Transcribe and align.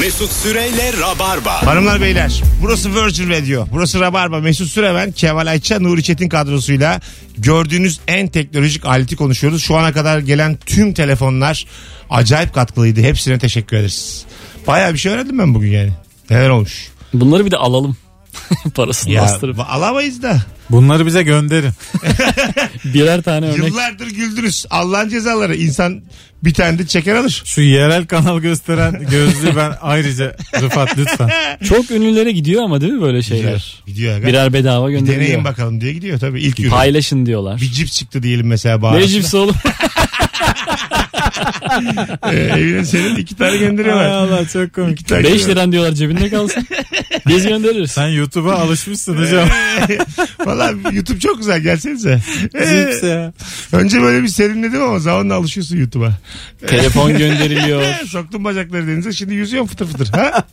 Mesut 0.00 0.32
Süreyle 0.32 0.92
Rabarba. 1.00 1.66
Hanımlar 1.66 2.00
beyler 2.00 2.42
burası 2.62 2.94
Virgin 2.94 3.30
Radio. 3.30 3.66
Burası 3.72 4.00
Rabarba. 4.00 4.40
Mesut 4.40 4.68
Süreven, 4.68 5.12
Kemal 5.12 5.46
Ayça, 5.46 5.80
Nuri 5.80 6.02
Çetin 6.02 6.28
kadrosuyla 6.28 7.00
gördüğünüz 7.38 8.00
en 8.08 8.28
teknolojik 8.28 8.86
aleti 8.86 9.16
konuşuyoruz. 9.16 9.62
Şu 9.62 9.76
ana 9.76 9.92
kadar 9.92 10.18
gelen 10.18 10.58
tüm 10.66 10.94
telefonlar 10.94 11.66
acayip 12.10 12.54
katkılıydı. 12.54 13.00
Hepsine 13.00 13.38
teşekkür 13.38 13.76
ederiz. 13.76 14.24
Baya 14.66 14.92
bir 14.92 14.98
şey 14.98 15.12
öğrendim 15.12 15.38
ben 15.38 15.54
bugün 15.54 15.70
yani. 15.70 15.92
Neler 16.30 16.48
olmuş. 16.48 16.88
Bunları 17.14 17.46
bir 17.46 17.50
de 17.50 17.56
alalım. 17.56 17.96
Parasını 18.74 19.12
Ya 19.12 19.22
bastırıp. 19.22 19.60
alamayız 19.60 20.22
da. 20.22 20.42
Bunları 20.70 21.06
bize 21.06 21.22
gönderin. 21.22 21.70
Birer 22.84 23.22
tane 23.22 23.46
örnek. 23.46 23.68
Yıllardır 23.68 24.06
güldünüz. 24.06 24.66
Allah'ın 24.70 25.08
cezaları. 25.08 25.56
İnsan 25.56 26.02
bir 26.44 26.54
tane 26.54 26.78
de 26.78 26.86
çeker 26.86 27.14
alır. 27.14 27.42
Şu 27.44 27.60
yerel 27.60 28.06
kanal 28.06 28.38
gösteren 28.38 29.06
gözlüğü 29.10 29.56
ben 29.56 29.72
ayrıca 29.82 30.36
Rıfat 30.60 30.98
lütfen. 30.98 31.30
Çok 31.64 31.90
ünlülere 31.90 32.32
gidiyor 32.32 32.62
ama 32.62 32.80
değil 32.80 32.92
mi 32.92 33.02
böyle 33.02 33.20
Gidiyor. 33.20 33.40
şeyler? 33.40 33.82
Gidiyor. 33.86 34.16
aga. 34.16 34.26
Birer 34.26 34.52
bedava 34.52 34.86
bir 34.88 34.92
gönderiliyor. 34.92 35.20
deneyin 35.20 35.44
bakalım 35.44 35.80
diye 35.80 35.92
gidiyor 35.92 36.18
tabii. 36.18 36.40
İlk 36.40 36.60
ürün. 36.60 36.70
Paylaşın 36.70 37.26
diyorlar. 37.26 37.60
Bir 37.60 37.70
cips 37.72 37.92
çıktı 37.92 38.22
diyelim 38.22 38.46
mesela 38.46 38.76
Ne 38.76 38.82
bağırışta. 38.82 39.08
cipsi 39.10 39.36
oğlum? 39.36 39.54
Ee, 42.32 42.36
evine 42.36 42.84
senin 42.84 43.16
iki 43.16 43.36
tane 43.36 43.50
Ay 43.50 43.58
gönderiyorlar. 43.58 44.04
Allah 44.08 44.48
çok 44.48 44.74
komik. 44.74 45.00
İki 45.00 45.04
tane 45.04 45.24
5 45.24 45.48
liran 45.48 45.72
diyorlar 45.72 45.92
cebinde 45.92 46.30
kalsın. 46.30 46.66
Biz 47.26 47.46
göndeririz. 47.46 47.90
Sen 47.90 48.08
YouTube'a 48.08 48.54
alışmışsın 48.54 49.16
hocam. 49.16 49.48
Valla 50.46 50.72
YouTube 50.92 51.18
çok 51.18 51.38
güzel 51.38 51.60
gelsenize. 51.60 52.20
Ee, 52.54 52.58
Cips 52.66 53.02
ya. 53.02 53.32
önce 53.72 54.02
böyle 54.02 54.22
bir 54.22 54.28
serinledim 54.28 54.82
ama 54.82 54.98
zamanla 54.98 55.34
alışıyorsun 55.34 55.76
YouTube'a. 55.76 56.12
Telefon 56.66 57.18
gönderiliyor. 57.18 57.82
Soktum 58.06 58.44
bacakları 58.44 58.86
denize 58.86 59.12
şimdi 59.12 59.34
yüzüyorum 59.34 59.68
fıtır 59.68 59.86
fıtır. 59.86 60.08
Ha? 60.08 60.44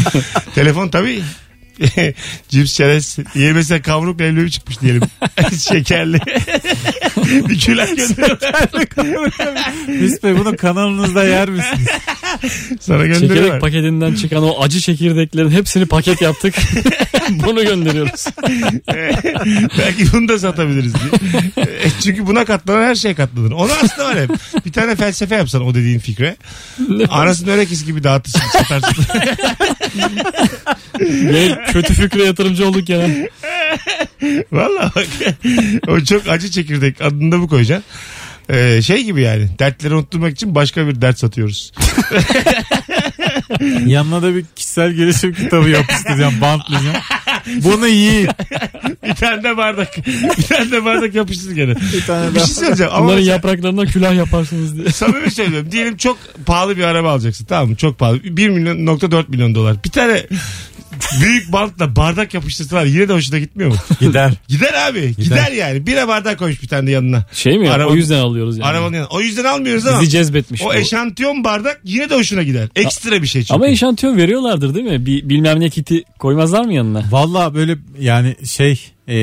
Telefon 0.54 0.88
tabii. 0.88 1.22
Cips 2.48 2.74
çerez. 2.74 3.16
Diye 3.34 3.52
mesela 3.52 3.82
kavruk 3.82 4.20
leblebi 4.20 4.50
çıkmış 4.50 4.80
diyelim. 4.80 5.02
Şekerli. 5.68 6.18
bir 7.48 7.58
külah. 7.60 7.86
Biz 9.88 10.22
Bey 10.22 10.36
bunu 10.36 10.56
kanalınızda 10.56 11.24
yer 11.24 11.48
misiniz? 11.48 11.88
Sana 12.80 12.98
Çekirdek 13.02 13.20
gönderiyorlar. 13.20 13.60
paketinden 13.60 14.14
çıkan 14.14 14.42
o 14.42 14.62
acı 14.62 14.80
çekirdeklerin 14.80 15.50
hepsini 15.50 15.86
paket 15.86 16.22
yaptık. 16.22 16.54
Bunu 17.30 17.62
gönderiyoruz. 17.64 18.24
Belki 19.78 20.12
bunu 20.12 20.28
da 20.28 20.38
satabiliriz 20.38 20.92
diye. 20.94 21.40
E, 21.66 21.90
Çünkü 22.02 22.26
buna 22.26 22.44
katlanan 22.44 22.82
her 22.82 22.94
şey 22.94 23.14
katlanır. 23.14 23.50
Onu 23.52 23.72
aslında 23.84 24.08
var 24.08 24.18
hep. 24.20 24.30
Bir 24.66 24.72
tane 24.72 24.96
felsefe 24.96 25.34
yapsan 25.34 25.62
o 25.66 25.74
dediğin 25.74 25.98
fikre. 25.98 26.36
Anasını 27.10 27.50
örekisi 27.50 27.84
gibi 27.86 28.04
dağıtırsın 28.04 28.40
satarsın. 28.52 29.04
Ne 31.00 31.58
kötü 31.72 31.94
fikre 31.94 32.24
yatırımcı 32.24 32.68
olduk 32.68 32.88
ya. 32.88 33.00
Valla 34.52 34.92
bak. 34.96 35.06
o 35.88 36.00
çok 36.00 36.28
acı 36.28 36.50
çekirdek 36.50 37.02
adını 37.02 37.32
da 37.32 37.40
bu 37.40 37.48
koyacaksın. 37.48 37.84
Ee, 38.50 38.82
şey 38.82 39.04
gibi 39.04 39.22
yani 39.22 39.48
dertleri 39.58 39.94
unutturmak 39.94 40.32
için 40.32 40.54
başka 40.54 40.86
bir 40.86 41.00
dert 41.02 41.18
satıyoruz. 41.18 41.72
Yanına 43.86 44.22
da 44.22 44.34
bir 44.34 44.44
kişisel 44.56 44.92
gelişim 44.92 45.34
kitabı 45.34 45.68
yapıştıracağım, 45.68 46.40
bantlayacağım. 46.40 46.96
Bunu 47.64 47.88
yiyin. 47.88 48.28
bir 49.06 49.14
tane 49.14 49.42
de 49.42 49.56
bardak. 49.56 49.96
Bir 50.38 50.42
tane 50.42 50.70
de 50.70 50.84
bardak 50.84 51.14
yapıştır 51.14 51.50
gene. 51.52 51.74
Bir 51.92 52.06
tane 52.06 52.30
Bir 52.30 52.34
daha. 52.34 52.46
şey 52.46 52.54
söyleyeceğim 52.54 52.92
ama 52.92 53.02
Bunların 53.04 53.18
mesela- 53.18 53.34
yapraklarından 53.34 53.86
külah 53.86 54.14
yaparsınız 54.14 54.76
diye. 54.76 54.88
Samimi 54.88 55.30
söylüyorum. 55.30 55.72
Diyelim 55.72 55.96
çok 55.96 56.18
pahalı 56.46 56.76
bir 56.76 56.84
araba 56.84 57.12
alacaksın. 57.12 57.44
Tamam 57.44 57.68
mı? 57.70 57.76
Çok 57.76 57.98
pahalı. 57.98 58.20
1 58.24 58.48
milyon 58.48 58.86
nokta 58.86 59.10
4 59.10 59.28
milyon 59.28 59.54
dolar. 59.54 59.84
Bir 59.84 59.90
tane 59.90 60.26
büyük 61.20 61.52
bantla 61.52 61.96
bardak 61.96 62.34
yapıştırsalar 62.34 62.84
yine 62.84 63.08
de 63.08 63.12
hoşuna 63.12 63.38
gitmiyor 63.38 63.70
mu? 63.70 63.76
Gider. 64.00 64.32
Gider 64.48 64.88
abi. 64.88 65.14
Gider, 65.16 65.52
yani. 65.52 65.86
Bira 65.86 66.08
bardak 66.08 66.38
koymuş 66.38 66.62
bir 66.62 66.68
tane 66.68 66.86
de 66.86 66.90
yanına. 66.90 67.24
Şey 67.32 67.58
mi? 67.58 67.70
Araba- 67.70 67.90
o 67.90 67.94
yüzden 67.94 68.18
alıyoruz 68.18 68.58
yani. 68.58 68.66
Arabanın 68.68 68.94
yanına. 68.94 69.08
O 69.08 69.20
yüzden 69.20 69.44
almıyoruz 69.44 69.86
ama. 69.86 70.00
Bizi 70.00 70.10
cezbetmiş. 70.10 70.62
O 70.62 70.66
bu. 70.66 70.74
eşantiyon 70.74 71.44
bardak 71.44 71.80
yine 71.84 72.10
de 72.10 72.14
hoşuna 72.14 72.42
gider. 72.42 72.68
Ekstra 72.76 73.22
bir 73.22 73.26
şey 73.26 73.42
çünkü. 73.42 73.54
Ama 73.54 73.68
eşantiyon 73.68 74.16
veriyorlardır 74.16 74.74
değil 74.74 74.86
mi? 74.86 75.06
Bir, 75.06 75.28
bilmem 75.28 75.60
ne 75.60 75.70
kiti 75.70 76.04
koymazlar 76.18 76.64
mı 76.64 76.72
yanına? 76.74 77.04
Valla 77.10 77.54
böyle 77.54 77.78
yani 78.00 78.36
şey 78.46 78.80
e, 79.08 79.14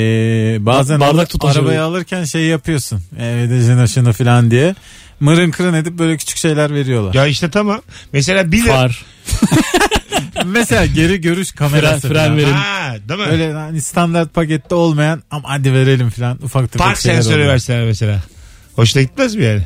bazen 0.66 1.00
Bardak 1.00 1.20
al- 1.22 1.26
tutaşı 1.26 1.60
arabayı 1.60 1.82
alırken 1.84 2.24
şey 2.24 2.42
yapıyorsun. 2.44 3.00
Evde 3.20 3.62
jına 3.62 3.88
şını 3.88 4.14
falan 4.14 4.52
diye. 4.52 4.76
Mırın 5.20 5.52
kırın 5.52 5.74
edip 5.74 5.94
böyle 6.00 6.18
küçük 6.18 6.38
şeyler 6.38 6.74
veriyorlar. 6.74 7.14
Ya 7.14 7.28
işte 7.28 7.50
tamam. 7.50 7.82
Mesela 8.14 8.52
1 8.52 8.64
lira. 8.64 8.74
Far. 8.74 9.06
Mesela 10.48 10.86
geri 10.86 11.22
görüş 11.22 11.52
kamerası. 11.52 12.08
Fren- 12.08 12.12
fren 12.14 12.26
falan. 12.26 12.38
verin. 12.38 12.52
Ha, 12.54 12.96
değil 13.10 13.20
mi? 13.20 13.26
Öyle 13.26 13.54
hani 13.54 13.82
standart 13.82 14.34
pakette 14.34 14.76
olmayan 14.76 15.24
ama 15.32 15.50
hadi 15.50 15.74
verelim 15.74 16.10
falan 16.10 16.40
ufak 16.44 16.72
tefek 16.72 16.80
Park 16.88 16.98
şeyler 16.98 17.16
sensörü 17.16 17.36
oluyor. 17.36 17.54
verseler 17.54 17.86
mesela. 17.86 18.24
Hoşuna 18.76 19.04
gitmez 19.04 19.36
mi 19.36 19.44
yani? 19.44 19.62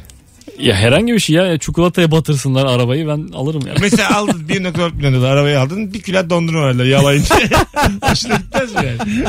Ya 0.59 0.75
herhangi 0.75 1.13
bir 1.13 1.19
şey 1.19 1.35
ya. 1.35 1.57
Çikolataya 1.57 2.11
batırsınlar 2.11 2.65
arabayı 2.65 3.07
ben 3.07 3.27
alırım 3.33 3.61
yani. 3.67 3.77
Mesela 3.81 4.15
aldın 4.17 4.45
1.4 4.49 4.95
milyon 4.95 5.13
dolar 5.13 5.31
arabayı 5.31 5.59
aldın 5.59 5.93
bir 5.93 6.01
kilo 6.01 6.29
dondurma 6.29 6.65
verdiler 6.67 6.85
yalayınca. 6.85 7.35
Hoşuna 8.01 8.35
gitmez 8.35 8.73
mi 8.75 8.79
yani? 8.85 9.23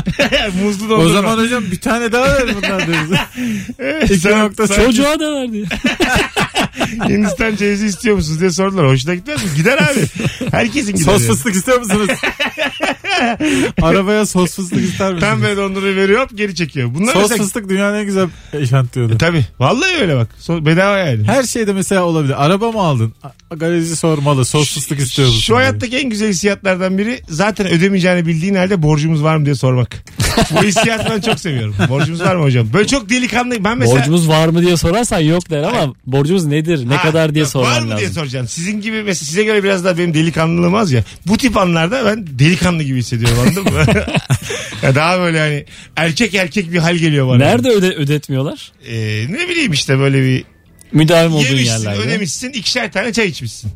Muzlu 0.65 0.91
dondurma. 0.91 1.05
O 1.05 1.09
zaman 1.09 1.39
hocam 1.39 1.65
bir 1.71 1.81
tane 1.81 2.13
daha 2.13 2.25
ver 2.27 2.55
bundan 2.57 2.81
deriz. 2.81 3.21
Evet, 3.79 4.05
iki 4.11 4.17
sen- 4.21 4.41
nokta 4.41 4.67
sen 4.67 4.85
Çocuğa 4.85 5.21
da 5.21 5.33
verdi. 5.35 5.65
Hindistan 7.09 7.57
cevizi 7.57 7.87
istiyor 7.87 8.17
musunuz 8.17 8.41
diye 8.41 8.51
sordular. 8.51 8.87
Hoşuna 8.89 9.15
gitmez 9.15 9.45
mi? 9.45 9.51
Gider 9.57 9.79
abi. 9.79 10.07
Herkesin 10.51 10.93
gider. 10.93 11.05
sos 11.05 11.23
yani. 11.23 11.33
fıstık 11.33 11.55
istiyor 11.55 11.79
musunuz? 11.79 12.11
Arabaya 13.83 14.27
sos 14.27 14.57
fıstık 14.57 14.79
ister 14.79 15.15
misiniz? 15.15 15.33
Pembe 15.33 15.57
dondurmayı 15.57 15.97
veriyor 15.97 16.23
hop 16.23 16.39
geri 16.39 16.55
çekiyor. 16.55 16.95
Bunlar 16.95 17.13
Sos 17.13 17.23
mesela... 17.23 17.43
fıstık 17.43 17.69
dünyanın 17.69 17.97
en 17.99 18.05
güzel 18.05 18.29
eşantiyonu. 18.53 19.19
Tabii. 19.19 19.45
Vallahi 19.59 19.97
öyle 20.01 20.17
bak. 20.17 20.29
So- 20.41 20.67
bedava 20.67 20.99
yani. 20.99 21.25
Her 21.25 21.43
şeyde 21.43 21.73
mesela 21.73 22.05
olabilir. 22.05 22.45
Araba 22.45 22.73
mı 22.73 22.81
aldın? 22.81 23.15
Garajcı 23.57 23.97
sormalı. 23.97 24.45
Sos 24.45 24.75
fıstık 24.75 25.01
istiyor 25.01 25.29
musun? 25.29 25.41
Şu 25.41 25.57
hayattaki 25.57 25.97
en 25.97 26.11
güzel 26.11 26.29
hissiyatlardan 26.29 26.99
biri 26.99 27.21
zaten 27.29 27.67
ödemeyeceğini 27.67 28.27
bildiğin 28.27 28.55
halde 28.55 28.83
borcumuz 28.83 29.23
var 29.23 29.37
mı 29.37 29.45
diye 29.45 29.55
sormak. 29.55 30.05
Bu 30.51 30.63
hissiyatı 30.65 31.11
ben 31.11 31.21
çok 31.21 31.41
seviyorum. 31.41 31.75
Borcumuz 31.89 32.21
var 32.21 32.37
mı 32.37 32.43
hocam? 32.43 32.69
Böyle 32.73 32.87
çok 32.87 33.09
delikanlı. 33.11 33.65
Ben 33.65 33.79
mesela... 33.79 33.99
Borcumuz 33.99 34.29
var 34.29 34.49
mı 34.49 34.63
diye 34.63 34.77
sorarsan 34.77 35.19
yok 35.21 35.51
der 35.51 35.63
ama 35.63 35.95
borcumuz 36.07 36.45
nedir? 36.47 36.89
Ne 36.89 36.95
Ha, 36.95 37.03
kadar 37.03 37.35
diye 37.35 37.45
Var 37.45 37.49
sorman 37.49 37.83
mı 37.83 37.97
diye 37.97 38.09
lazım. 38.09 38.13
soracaksın. 38.15 38.47
Sizin 38.63 38.81
gibi 38.81 39.03
mesela 39.03 39.27
size 39.27 39.45
göre 39.45 39.65
biraz 39.65 39.85
daha 39.85 39.99
benim 39.99 40.15
delikanlılığım 40.15 40.75
az 40.75 40.93
ya. 40.93 41.05
Bu 41.27 41.37
tip 41.37 41.57
anlarda 41.57 42.05
ben 42.05 42.27
delikanlı 42.39 42.83
gibi 42.83 42.99
hissediyorum 42.99 43.39
anladın 43.41 43.63
mı? 43.65 43.85
ya 44.83 44.95
daha 44.95 45.19
böyle 45.21 45.39
hani 45.41 45.65
erkek 45.97 46.35
erkek 46.35 46.73
bir 46.73 46.79
hal 46.79 46.97
geliyor 46.97 47.29
bana. 47.29 47.37
Nerede 47.39 47.69
öde 47.69 47.87
ödetmiyorlar? 47.95 48.73
Ee, 48.89 49.27
ne 49.31 49.49
bileyim 49.49 49.73
işte 49.73 49.99
böyle 49.99 50.23
bir 50.23 50.45
Müdavim 50.93 51.33
olduğun 51.33 51.45
yemişsin 51.45 51.65
yerlerde. 51.85 52.01
ödemişsin 52.01 52.51
ikişer 52.53 52.93
tane 52.93 53.13
çay 53.13 53.27
içmişsin. 53.29 53.71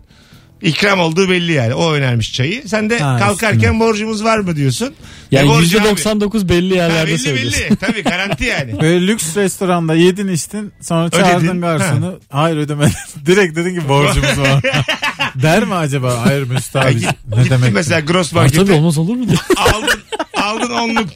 İkram 0.62 1.00
olduğu 1.00 1.30
belli 1.30 1.52
yani. 1.52 1.74
O 1.74 1.92
önermiş 1.92 2.32
çayı. 2.32 2.68
Sen 2.68 2.90
de 2.90 2.98
Ha, 2.98 3.18
kalkarken 3.18 3.80
borcumuz 3.80 4.24
var 4.24 4.38
mı 4.38 4.56
diyorsun. 4.56 4.94
Yani 5.30 5.46
E, 5.46 5.48
borcu 5.48 5.80
abi. 5.80 5.86
%99 5.88 6.48
belli 6.48 6.70
Ha, 6.70 6.76
yerlerde 6.84 7.10
belli 7.10 7.18
söylüyorsun. 7.18 7.60
belli. 7.70 7.76
Tabii 7.76 8.02
garanti 8.02 8.44
yani. 8.44 8.80
Böyle 8.80 9.06
lüks 9.06 9.36
restoranda 9.36 9.94
yedin 9.94 10.28
içtin 10.28 10.72
sonra 10.80 11.10
çağırdın 11.10 11.46
Ödedin, 11.46 11.60
garsonu. 11.60 12.20
Hayır 12.30 12.56
ödemedin. 12.56 12.92
Direkt 13.26 13.56
dedin 13.56 13.80
ki 13.80 13.88
borcumuz 13.88 14.38
var. 14.38 14.62
Der 15.42 15.64
mi 15.64 15.74
acaba? 15.74 16.26
Hayır 16.26 16.42
Mesut 16.42 16.74
Ya 16.74 16.80
abi. 16.82 16.94
git, 16.98 17.08
ne 17.28 17.36
gittin 17.36 17.50
demek? 17.50 17.72
mesela 17.72 18.00
gross 18.00 18.30
tabii 18.30 18.40
markete 18.40 18.72
olmaz 18.72 18.98
olur 18.98 19.16
mu 19.16 19.26
aldın, 19.56 20.00
aldın 20.42 20.70
onluk 20.74 21.08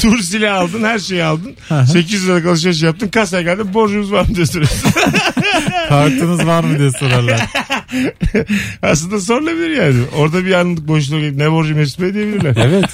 tur 0.00 0.18
silahı 0.18 0.54
aldın 0.60 0.84
her 0.84 0.98
şeyi 0.98 1.24
aldın. 1.24 1.56
800 1.92 2.26
liralık 2.26 2.46
alışveriş 2.46 2.82
yaptın 2.82 3.08
kasaya 3.08 3.42
geldin 3.42 3.74
borcumuz 3.74 4.12
var 4.12 4.26
mı 4.28 4.34
diye 4.34 4.46
soruyorsun. 4.46 4.90
Kartınız 5.88 6.46
var 6.46 6.64
mı 6.64 6.78
diye 6.78 6.90
sorarlar. 6.92 7.40
Aslında 8.82 9.20
sorulabilir 9.20 9.70
yani. 9.70 9.96
Orada 10.16 10.44
bir 10.44 10.52
anlık 10.52 10.88
boşluğa 10.88 11.20
gelip 11.20 11.36
ne 11.36 11.50
borcu 11.52 11.74
Mesut 11.74 12.00
Bey 12.00 12.14
diyebilirler. 12.14 12.56
Evet. 12.56 12.84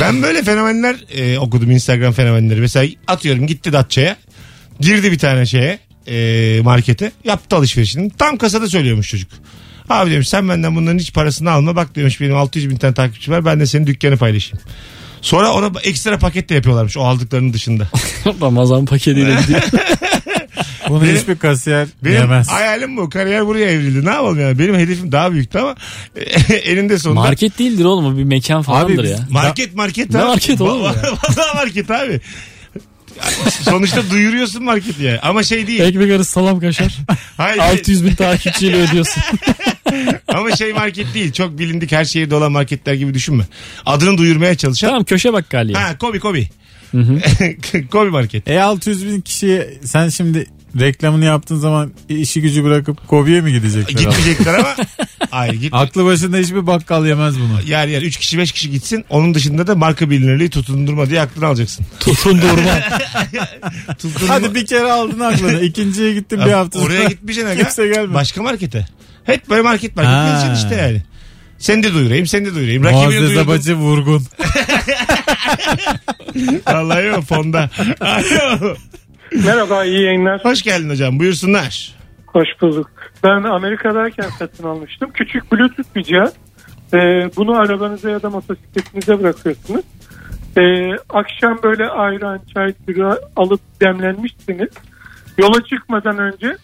Ben 0.00 0.22
böyle 0.22 0.42
fenomenler 0.42 0.96
e, 1.14 1.38
okudum 1.38 1.70
Instagram 1.70 2.12
fenomenleri. 2.12 2.60
Mesela 2.60 2.86
atıyorum 3.06 3.46
gitti 3.46 3.72
Datça'ya. 3.72 4.16
Girdi 4.80 5.12
bir 5.12 5.18
tane 5.18 5.46
şeye 5.46 5.78
e, 6.06 6.60
markete. 6.62 7.12
Yaptı 7.24 7.56
alışverişini. 7.56 8.10
Tam 8.10 8.36
kasada 8.36 8.68
söylüyormuş 8.68 9.08
çocuk. 9.08 9.30
Abi 9.90 10.10
demiş 10.10 10.28
sen 10.28 10.48
benden 10.48 10.76
bunların 10.76 10.98
hiç 10.98 11.12
parasını 11.12 11.50
alma. 11.50 11.76
Bak 11.76 11.96
demiş 11.96 12.20
benim 12.20 12.36
600 12.36 12.70
bin 12.70 12.76
tane 12.76 12.94
takipçi 12.94 13.30
var. 13.30 13.44
Ben 13.44 13.60
de 13.60 13.66
senin 13.66 13.86
dükkanı 13.86 14.16
paylaşayım. 14.16 14.58
Sonra 15.22 15.52
ona 15.52 15.70
ekstra 15.82 16.18
paket 16.18 16.48
de 16.48 16.54
yapıyorlarmış 16.54 16.96
o 16.96 17.00
aldıklarının 17.04 17.52
dışında. 17.52 17.88
Ramazan 18.40 18.86
paketiyle 18.86 19.40
gidiyor. 19.40 19.62
Bunu 20.88 21.02
Benim- 21.02 21.16
hiçbir 21.16 21.36
kasiyer 21.38 21.88
Benim 22.04 22.16
yemez. 22.20 22.48
hayalim 22.48 22.96
bu. 22.96 23.10
Kariyer 23.10 23.46
buraya 23.46 23.70
evrildi. 23.70 24.06
Ne 24.06 24.10
yapalım 24.10 24.40
yani? 24.40 24.58
Benim 24.58 24.74
hedefim 24.74 25.12
daha 25.12 25.32
büyüktü 25.32 25.58
ama 25.58 25.74
elinde 26.64 26.98
sonunda. 26.98 27.20
Market 27.20 27.58
değildir 27.58 27.84
oğlum 27.84 28.18
bir 28.18 28.24
mekan 28.24 28.62
falandır 28.62 29.02
biz- 29.04 29.10
ya. 29.10 29.18
Market 29.30 29.74
market 29.74 30.10
Ne 30.10 30.18
abi. 30.18 30.26
market 30.26 30.60
oğlum 30.60 30.82
ya? 30.84 30.94
Market 31.54 31.90
abi. 31.90 32.20
Sonuçta 33.62 34.10
duyuruyorsun 34.10 34.62
marketi 34.64 35.02
yani. 35.02 35.18
Ama 35.20 35.42
şey 35.42 35.66
değil. 35.66 35.80
Ekmek 35.80 36.10
arası 36.12 36.30
salam 36.32 36.60
kaşar. 36.60 36.98
Hayır. 37.36 37.58
600 37.58 38.04
bin 38.04 38.14
takipçiyle 38.14 38.76
ödüyorsun. 38.76 39.22
Ama 40.28 40.56
şey 40.56 40.72
market 40.72 41.14
değil. 41.14 41.32
Çok 41.32 41.58
bilindik 41.58 41.92
her 41.92 42.04
şehirde 42.04 42.34
olan 42.34 42.52
marketler 42.52 42.94
gibi 42.94 43.14
düşünme. 43.14 43.44
Adını 43.86 44.18
duyurmaya 44.18 44.54
çalışan. 44.54 44.88
Tamam 44.88 45.04
köşe 45.04 45.32
bakkal 45.32 45.68
ya. 45.68 45.82
Ha 45.82 45.98
Kobi 45.98 46.20
Kobi. 46.20 46.48
Kobi 47.90 48.10
market. 48.10 48.48
E 48.48 48.60
600 48.60 49.06
bin 49.06 49.20
kişiye 49.20 49.74
sen 49.84 50.08
şimdi 50.08 50.46
reklamını 50.80 51.24
yaptığın 51.24 51.56
zaman 51.56 51.92
işi 52.08 52.40
gücü 52.42 52.64
bırakıp 52.64 53.08
Kobi'ye 53.08 53.40
mi 53.40 53.52
gidecekler? 53.52 53.98
Gitmeyecekler 53.98 54.54
ama. 54.54 54.76
Hayır 55.30 55.54
git. 55.54 55.74
Aklı 55.74 56.04
başında 56.04 56.36
hiçbir 56.36 56.66
bakkal 56.66 57.06
yemez 57.06 57.40
bunu. 57.40 57.60
Yer 57.66 57.88
yer 57.88 58.02
3 58.02 58.16
kişi 58.16 58.38
5 58.38 58.52
kişi 58.52 58.70
gitsin. 58.70 59.04
Onun 59.10 59.34
dışında 59.34 59.66
da 59.66 59.74
marka 59.74 60.10
bilinirliği 60.10 60.50
tutundurma 60.50 61.10
diye 61.10 61.20
aklını 61.20 61.46
alacaksın. 61.46 61.86
Tutundurma. 62.00 62.80
Tutundurma. 63.98 64.34
Hadi 64.34 64.54
bir 64.54 64.66
kere 64.66 64.92
aldın 64.92 65.20
aklını. 65.20 65.60
İkinciye 65.60 66.14
gittin 66.14 66.38
bir 66.38 66.52
hafta 66.52 66.78
sonra. 66.78 66.92
Oraya 66.92 67.08
gitmeyeceksin 67.08 67.50
aga. 67.50 67.62
Kimse 67.62 67.88
gelmedi. 67.88 68.14
Başka 68.14 68.42
markete. 68.42 68.86
Hep 69.32 69.50
böyle 69.50 69.62
market 69.62 69.96
market 69.96 70.12
Ha. 70.12 70.28
gezeceksin 70.32 70.66
işte 70.66 70.82
yani. 70.82 71.02
Seni 71.58 71.82
de 71.82 71.94
duyurayım, 71.94 72.26
seni 72.26 72.46
de 72.46 72.54
duyurayım. 72.54 72.84
Rakibini 72.84 73.02
Muazzez 73.04 73.20
duyurdum. 73.22 73.48
Abacı 73.52 73.74
vurgun. 73.74 74.22
Vallahi 76.66 77.06
yok 77.06 77.24
fonda. 77.24 77.70
Alo. 78.00 78.74
Merhaba 79.44 79.84
iyi 79.84 80.02
yayınlar. 80.02 80.44
Hoş 80.44 80.62
geldin 80.62 80.90
hocam 80.90 81.18
buyursunlar. 81.18 81.94
Hoş 82.26 82.48
bulduk. 82.60 82.90
Ben 83.24 83.42
Amerika'dayken 83.42 84.28
satın 84.38 84.64
almıştım. 84.64 85.10
Küçük 85.14 85.52
bluetooth 85.52 85.94
bir 85.96 86.02
cihaz. 86.02 86.32
Ee, 86.94 86.96
bunu 87.36 87.56
arabanıza 87.56 88.10
ya 88.10 88.22
da 88.22 88.30
motosikletinize 88.30 89.22
bırakıyorsunuz. 89.22 89.84
Ee, 90.58 90.62
akşam 91.10 91.58
böyle 91.62 91.86
ayran, 91.86 92.40
çay, 92.54 92.74
bira 92.88 93.18
alıp 93.36 93.60
demlenmişsiniz. 93.80 94.68
Yola 95.38 95.64
çıkmadan 95.64 96.18
önce 96.18 96.56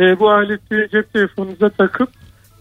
e, 0.00 0.18
bu 0.20 0.30
aleti 0.30 0.88
cep 0.92 1.12
telefonunuza 1.12 1.68
takıp 1.70 2.08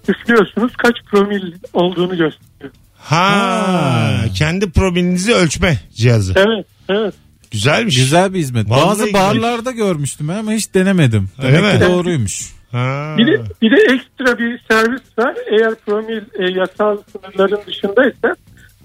üflüyorsunuz. 0.07 0.73
Kaç 0.77 0.95
promil 1.11 1.53
olduğunu 1.73 2.17
gösteriyor. 2.17 2.71
Ha, 2.97 4.15
kendi 4.37 4.71
promilinizi 4.71 5.33
ölçme 5.33 5.77
cihazı. 5.95 6.33
Evet, 6.35 6.65
evet. 6.89 7.13
Güzelmiş. 7.51 7.95
Güzel 7.95 8.33
bir 8.33 8.39
hizmet. 8.39 8.69
Vallahi 8.69 8.85
Bazı 8.87 9.05
güzel. 9.05 9.21
barlarda 9.21 9.71
görmüştüm 9.71 10.29
ama 10.29 10.51
hiç 10.51 10.73
denemedim. 10.73 11.29
Öyle 11.43 11.57
Demek 11.57 11.73
mi? 11.73 11.79
ki 11.79 11.85
doğruymuş. 11.91 12.53
Ha. 12.71 13.15
Bir 13.17 13.27
de, 13.27 13.41
bir 13.61 13.71
de 13.71 13.93
ekstra 13.93 14.39
bir 14.39 14.61
servis 14.71 15.01
var. 15.17 15.35
Eğer 15.51 15.75
promil 15.85 16.21
e, 16.39 16.59
yasal 16.59 16.97
sınırların 17.11 17.59
dışındaysa 17.67 18.35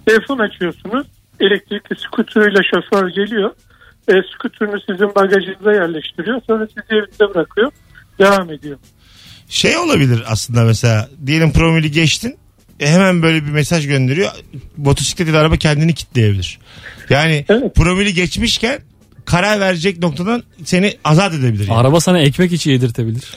telefon 0.06 0.38
açıyorsunuz. 0.38 1.06
Elektrikli 1.40 1.96
skuterıyla 1.98 2.60
şoför 2.74 3.08
geliyor. 3.08 3.50
E, 4.08 4.12
skuterını 4.34 4.80
sizin 4.90 5.14
bagajınıza 5.14 5.72
yerleştiriyor. 5.72 6.40
Sonra 6.46 6.66
sizi 6.66 6.80
evinize 6.90 7.34
bırakıyor. 7.34 7.72
Devam 8.19 8.50
ediyor. 8.50 8.78
Şey 9.49 9.76
olabilir 9.76 10.22
aslında 10.26 10.64
mesela 10.64 11.08
diyelim 11.26 11.52
promili 11.52 11.90
geçtin. 11.90 12.37
e, 12.81 12.88
hemen 12.90 13.22
böyle 13.22 13.44
bir 13.46 13.50
mesaj 13.50 13.87
gönderiyor. 13.87 14.31
Motosiklet 14.76 15.32
da 15.34 15.38
araba 15.38 15.56
kendini 15.56 15.94
kitleyebilir. 15.94 16.58
Yani 17.11 17.44
Evet. 17.49 17.75
promili 17.75 18.14
geçmişken 18.14 18.78
karar 19.24 19.60
verecek 19.60 19.98
noktadan 19.98 20.42
seni 20.64 20.96
azat 21.04 21.34
edebilir. 21.34 21.68
Yani. 21.68 21.78
Araba 21.78 22.00
sana 22.00 22.18
ekmek 22.18 22.52
içi 22.52 22.70
yedirtebilir. 22.70 23.22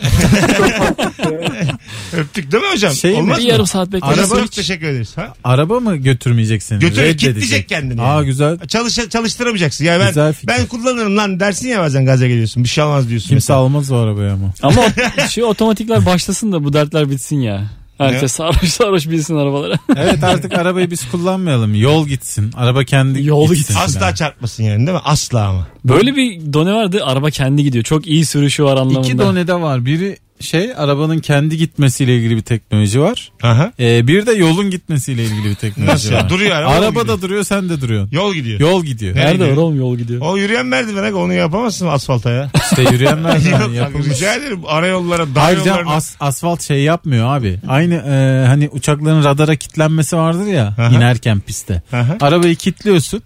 Öptük 2.18 2.52
değil 2.52 2.64
mi 2.64 2.70
hocam? 2.72 2.94
Şey 2.94 3.12
mi? 3.12 3.18
Olmaz 3.18 3.38
bir 3.38 3.44
mı? 3.44 3.50
yarım 3.50 3.68
saat 3.68 3.92
beklersin. 3.92 4.34
Araba 4.34 4.44
hiç. 4.44 4.56
teşekkür 4.56 4.88
ederiz. 4.88 5.18
Ha? 5.18 5.34
Araba 5.44 5.80
mı 5.80 5.96
götürmeyeceksin? 5.96 6.80
Götürür, 6.80 7.02
Reddedecek. 7.02 7.34
kitleyecek 7.36 7.70
kendini. 7.70 8.02
Aa 8.02 8.16
yani. 8.16 8.26
güzel. 8.26 8.58
Çalış, 8.68 8.96
çalıştıramayacaksın. 9.10 9.86
Yani 9.86 10.00
ben, 10.00 10.08
Güzel 10.08 10.34
fikir. 10.34 10.48
ben 10.48 10.66
kullanırım 10.66 11.18
lan 11.18 11.40
dersin 11.40 11.68
ya 11.68 11.80
bazen 11.80 12.06
gaza 12.06 12.28
geliyorsun. 12.28 12.64
Bir 12.64 12.70
şey 12.70 12.84
olmaz 12.84 13.10
diyorsun. 13.10 13.30
Kimse 13.30 13.36
mesela. 13.36 13.60
almaz 13.60 13.92
o 13.92 13.96
arabayı 13.98 14.32
ama. 14.32 14.54
Ama 14.62 14.82
şey 15.30 15.44
otomatikler 15.44 16.06
başlasın 16.06 16.52
da 16.52 16.64
bu 16.64 16.74
dertler 16.74 17.10
bitsin 17.12 17.40
ya. 17.40 17.64
Herkes 17.98 18.32
sarhoş 18.32 18.70
sarhoş 18.70 19.10
bilsin 19.10 19.36
arabalara. 19.36 19.74
Evet 19.96 20.24
artık 20.24 20.54
arabayı 20.58 20.92
biz 20.92 21.12
kullanmayalım. 21.12 21.76
Yol 21.76 22.08
gitsin. 22.08 22.52
Araba 22.56 22.84
kendi 22.84 23.24
Yol 23.26 23.54
gitsin. 23.54 23.76
Asla 23.76 24.16
çarpmasın 24.16 24.64
yani 24.64 24.88
değil 24.88 24.98
mi? 24.98 25.02
Asla 25.06 25.48
ama. 25.48 25.68
Böyle 25.86 26.16
bir 26.16 26.54
done 26.54 26.74
vardı 26.74 27.02
araba 27.04 27.30
kendi 27.30 27.64
gidiyor. 27.64 27.84
Çok 27.84 28.08
iyi 28.08 28.26
sürüşü 28.26 28.64
var 28.64 28.78
anlamında. 28.78 29.00
İki 29.00 29.18
donede 29.18 29.54
var. 29.62 29.86
Biri 29.86 30.18
şey 30.42 30.72
arabanın 30.78 31.20
kendi 31.20 31.58
gitmesiyle 31.58 32.16
ilgili 32.18 32.36
bir 32.36 32.42
teknoloji 32.42 33.02
var. 33.02 33.32
Aha. 33.44 33.72
Ee, 33.80 34.08
bir 34.08 34.26
de 34.26 34.32
yolun 34.32 34.70
gitmesiyle 34.70 35.24
ilgili 35.26 35.44
bir 35.50 35.56
teknoloji 35.56 35.94
Nasıl 35.94 36.12
ya? 36.12 36.18
var. 36.18 36.30
Duruyor 36.30 36.56
araba. 36.56 36.70
Araba 36.72 37.08
da 37.08 37.22
duruyor 37.22 37.44
sen 37.44 37.70
de 37.70 37.82
duruyorsun. 37.82 38.10
Yol 38.16 38.34
gidiyor. 38.34 38.60
Yol 38.60 38.84
gidiyor. 38.86 39.16
Ne? 39.16 39.20
Nerede 39.20 39.34
gidiyor? 39.34 39.52
var 39.52 39.58
oğlum 39.58 39.78
yol 39.78 39.98
gidiyor. 39.98 40.22
O 40.22 40.38
yürüyen 40.38 40.66
merdiven 40.66 41.04
aga, 41.04 41.18
onu 41.18 41.34
yapamazsın 41.34 41.88
asfalta 41.88 42.32
ya. 42.32 42.52
İşte 42.72 42.82
yürüyen 42.82 43.18
merdiven 43.20 43.60
Yok, 43.62 43.74
yapılmış. 43.76 44.08
rica 44.08 44.34
ederim 44.36 44.60
arayollara, 44.68 45.36
dağ 45.36 45.42
Ayrıca 45.42 45.72
yollarına. 45.72 45.92
as- 45.92 46.16
asfalt 46.20 46.62
şey 46.62 46.84
yapmıyor 46.84 47.38
abi. 47.38 47.60
Aynı 47.68 47.94
e, 47.96 48.48
hani 48.48 48.70
uçakların 48.70 49.24
radara 49.24 49.56
kitlenmesi 49.56 50.16
vardır 50.18 50.46
ya 50.48 50.68
Aha. 50.78 50.90
inerken 50.98 51.40
piste. 51.40 51.82
Aha. 51.94 52.18
Arabayı 52.22 52.56
kilitliyorsun. 52.56 53.22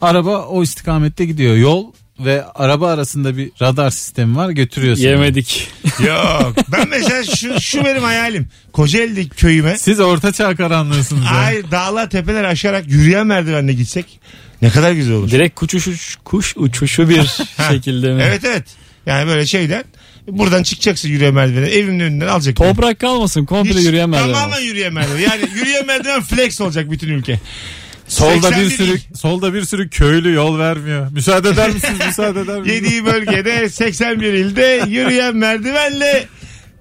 Araba 0.00 0.38
o 0.46 0.62
istikamette 0.62 1.24
gidiyor. 1.24 1.56
Yol 1.56 1.84
ve 2.20 2.44
araba 2.54 2.90
arasında 2.92 3.36
bir 3.36 3.50
radar 3.62 3.90
sistemi 3.90 4.36
var 4.36 4.50
götürüyorsun. 4.50 5.02
Yemedik. 5.04 5.68
Yok. 6.06 6.54
Ben 6.68 6.88
mesela 6.88 7.24
şu, 7.24 7.60
şu 7.60 7.84
benim 7.84 8.02
hayalim. 8.02 8.48
Kocaeli 8.72 9.28
köyüme. 9.28 9.78
Siz 9.78 10.00
orta 10.00 10.32
çağ 10.32 10.56
karanlığısınız. 10.56 11.24
ya. 11.24 11.30
Ay 11.30 11.70
dağlar 11.70 12.10
tepeler 12.10 12.44
aşarak 12.44 12.84
yürüyen 12.88 13.26
merdivenle 13.26 13.72
gitsek 13.72 14.20
ne 14.62 14.70
kadar 14.70 14.92
güzel 14.92 15.14
olur. 15.14 15.30
Direkt 15.30 15.54
kuş, 15.60 15.74
uçuş, 15.74 16.16
kuş 16.24 16.54
uçuşu 16.56 17.08
bir 17.08 17.22
şekilde 17.70 18.12
mi? 18.14 18.22
Evet 18.26 18.44
evet. 18.44 18.64
Yani 19.06 19.26
böyle 19.26 19.46
şeyden 19.46 19.84
buradan 20.28 20.62
çıkacaksın 20.62 21.08
yürüyen 21.08 21.34
merdivene 21.34 21.66
evimin 21.66 22.00
önünden 22.00 22.26
alacak. 22.26 22.56
Toprak 22.56 22.98
kalmasın 22.98 23.44
komple 23.44 23.74
Hiç- 23.74 23.84
yürüyen 23.84 24.08
merdiven. 24.10 24.34
Tamamen 24.34 24.60
yürüyen 24.60 24.92
merdiven. 24.92 25.20
Yani 25.20 25.42
yürüyen 25.54 25.86
merdiven 25.86 26.22
flex 26.22 26.60
olacak 26.60 26.90
bütün 26.90 27.08
ülke. 27.08 27.40
Solda 28.08 28.48
80 28.48 28.64
bir 28.64 28.70
sürü 28.70 28.88
değil. 28.88 29.08
solda 29.14 29.54
bir 29.54 29.64
sürü 29.64 29.88
köylü 29.88 30.32
yol 30.32 30.58
vermiyor. 30.58 31.10
Müsaade 31.12 31.48
eder 31.48 31.70
misiniz? 31.70 31.98
Müsaade 32.06 32.40
eder 32.40 32.60
misiniz? 32.60 32.74
Yediği 32.82 33.04
bölgede 33.04 33.68
81 33.68 34.32
ilde 34.32 34.84
yürüyen 34.88 35.36
merdivenle 35.36 36.26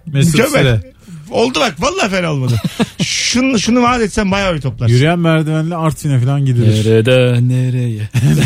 Mesut 0.06 0.34
Mükemmel. 0.34 0.62
Süre. 0.80 0.94
Oldu 1.32 1.60
bak 1.60 1.76
vallahi 1.80 2.10
fena 2.12 2.32
olmadı. 2.32 2.54
şunu, 3.04 3.60
şunu 3.60 3.82
vaat 3.82 4.02
etsen 4.02 4.32
bayağı 4.32 4.56
bir 4.56 4.62
toplarsın. 4.62 4.94
Yürüyen 4.96 5.20
merdivenle 5.20 5.76
Artvin'e 5.76 6.20
falan 6.20 6.46
gidilir. 6.46 6.68
Nerede 6.90 7.40
nereye? 7.48 8.10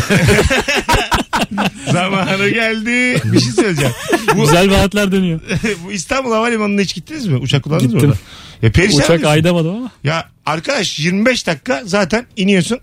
Zamanı 1.92 2.48
geldi. 2.48 3.22
Bir 3.32 3.40
şey 3.40 3.52
söyleyeceğim. 3.52 3.92
Bu, 4.36 4.40
Güzel 4.42 4.70
vaatler 4.70 5.12
dönüyor. 5.12 5.40
bu 5.84 5.92
İstanbul 5.92 6.32
Havalimanı'na 6.32 6.80
hiç 6.80 6.94
gittiniz 6.94 7.26
mi? 7.26 7.36
Uçak 7.36 7.62
kullandınız 7.62 7.92
mı 7.94 8.00
Gittim. 8.00 8.10
orada? 8.10 8.66
Ya 8.66 8.72
perişan 8.72 8.96
Uçak 8.98 9.10
ediyorsun. 9.10 9.34
aydamadım 9.34 9.76
ama. 9.76 9.90
Ya 10.04 10.28
arkadaş 10.50 10.98
25 10.98 11.46
dakika 11.46 11.82
zaten 11.86 12.26
iniyorsun. 12.36 12.78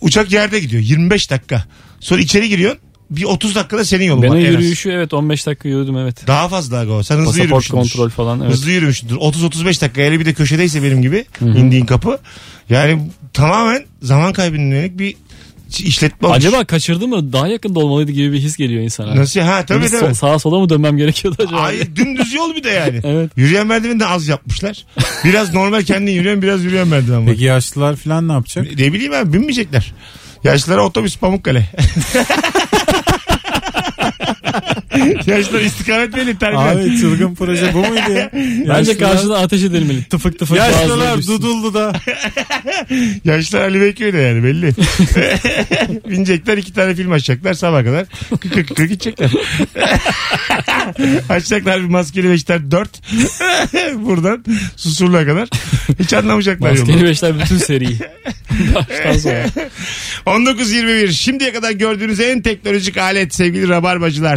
Uçak 0.00 0.32
yerde 0.32 0.60
gidiyor. 0.60 0.82
25 0.82 1.30
dakika. 1.30 1.64
Sonra 2.00 2.20
içeri 2.20 2.48
giriyorsun. 2.48 2.80
Bir 3.10 3.24
30 3.24 3.54
dakikada 3.54 3.84
senin 3.84 4.04
yolun 4.04 4.22
var. 4.22 4.36
en 4.36 4.46
az. 4.46 4.52
yürüyüşü 4.52 4.90
evet 4.90 5.14
15 5.14 5.46
dakika 5.46 5.68
yürüdüm 5.68 5.96
evet. 5.96 6.26
Daha 6.26 6.48
fazla 6.48 6.78
aga 6.78 6.92
o. 6.92 7.02
Sen 7.02 7.16
hızlı 7.16 7.24
Pasaport 7.26 7.48
yürümüşsündür. 7.48 7.80
kontrol 7.80 8.08
falan 8.10 8.40
evet. 8.40 8.52
Hızlı 8.52 8.70
yürümüşsündür. 8.70 9.14
30-35 9.14 9.80
dakika. 9.80 10.00
Hele 10.00 10.20
bir 10.20 10.24
de 10.24 10.34
köşedeyse 10.34 10.82
benim 10.82 11.02
gibi 11.02 11.24
indiğin 11.40 11.86
kapı. 11.86 12.18
Yani 12.70 13.10
tamamen 13.32 13.84
zaman 14.02 14.32
kaybına 14.32 14.62
yönelik 14.62 14.98
bir 14.98 15.16
işletme 15.78 16.28
olmuş. 16.28 16.38
Acaba 16.38 16.64
kaçırdı 16.64 17.08
mı? 17.08 17.32
Daha 17.32 17.48
yakında 17.48 17.80
olmalıydı 17.80 18.12
gibi 18.12 18.32
bir 18.32 18.38
his 18.38 18.56
geliyor 18.56 18.82
insana. 18.82 19.16
Nasıl? 19.16 19.40
Ha 19.40 19.66
tabii 19.66 19.82
Böyle 19.82 20.00
tabii. 20.00 20.14
sağa 20.14 20.38
sola 20.38 20.58
mı 20.60 20.68
dönmem 20.68 20.96
gerekiyordu 20.96 21.42
acaba? 21.42 21.60
Ay 21.60 21.96
dümdüz 21.96 22.32
yol 22.32 22.54
bir 22.54 22.64
de 22.64 22.70
yani. 22.70 23.00
Evet. 23.04 23.30
Yürüyen 23.36 23.66
merdiveni 23.66 24.00
de 24.00 24.06
az 24.06 24.28
yapmışlar. 24.28 24.84
Biraz 25.24 25.54
normal 25.54 25.82
kendin 25.82 26.12
yürüyen 26.12 26.42
biraz 26.42 26.64
yürüyen 26.64 26.88
merdiven 26.88 27.20
var. 27.26 27.26
Peki 27.32 27.44
yaşlılar 27.44 27.96
falan 27.96 28.28
ne 28.28 28.32
yapacak? 28.32 28.66
Ne 28.78 28.92
bileyim 28.92 29.12
abi 29.12 29.32
binmeyecekler. 29.32 29.92
Yaşlılara 30.44 30.84
otobüs 30.86 31.16
Pamukkale. 31.18 31.66
Yaşlılar 35.26 35.60
istikamet 35.60 36.16
belli 36.16 36.38
terbiye. 36.38 36.62
Abi 36.62 37.00
çılgın 37.00 37.34
proje 37.34 37.74
bu 37.74 37.78
muydu 37.78 38.12
ya? 38.12 38.30
Bence 38.68 38.98
karşıda 38.98 39.38
ateş 39.38 39.62
edilmeli. 39.62 40.04
Tıfık 40.04 40.38
tıfık 40.38 40.56
Yaşlılar. 40.56 41.26
Dudullu 41.26 41.74
da. 41.74 41.92
Yaşlılar 43.24 43.62
Ali 43.62 43.80
Beyköy'de 43.80 44.18
yani 44.18 44.44
belli. 44.44 44.70
Binecekler 46.10 46.58
iki 46.58 46.72
tane 46.72 46.94
film 46.94 47.12
açacaklar 47.12 47.54
sabah 47.54 47.84
kadar. 47.84 48.06
Kıkır 48.40 48.66
kıkır 48.66 48.84
gidecekler. 48.84 49.30
Açacaklar 51.28 51.82
bir 51.82 51.88
maskeli 51.88 52.30
beşler 52.30 52.70
dört. 52.70 53.00
Buradan 53.94 54.44
susurluğa 54.76 55.26
kadar. 55.26 55.48
Hiç 56.00 56.12
anlamayacaklar 56.12 56.74
yolu. 56.74 56.86
Maskeli 56.86 57.04
beşler 57.04 57.40
bütün 57.40 57.58
seriyi. 57.58 57.98
Baştan 58.74 59.18
sonra. 59.18 59.44
19.21 60.26 61.12
şimdiye 61.12 61.52
kadar 61.52 61.70
gördüğünüz 61.70 62.20
en 62.20 62.42
teknolojik 62.42 62.96
alet 62.96 63.34
sevgili 63.34 63.68
rabarbacılar 63.68 64.36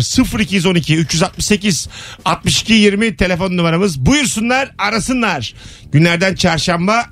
0212 0.53 0.96
368 0.98 1.88
62 2.25 2.74
20 2.74 3.15
telefon 3.15 3.58
numaramız 3.58 4.00
buyursunlar 4.06 4.72
arasınlar 4.77 5.53
günlerden 5.91 6.36
çarşamba 6.36 7.06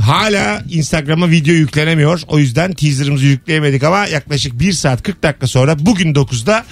hala 0.00 0.62
Instagram'a 0.70 1.30
video 1.30 1.54
yüklenemiyor 1.54 2.20
o 2.28 2.38
yüzden 2.38 2.72
teaserımızı 2.72 3.24
yükleyemedik 3.24 3.82
ama 3.82 4.06
yaklaşık 4.06 4.60
1 4.60 4.72
saat 4.72 5.02
40 5.02 5.22
dakika 5.22 5.46
sonra 5.46 5.78
bugün 5.78 6.14
9'da 6.14 6.64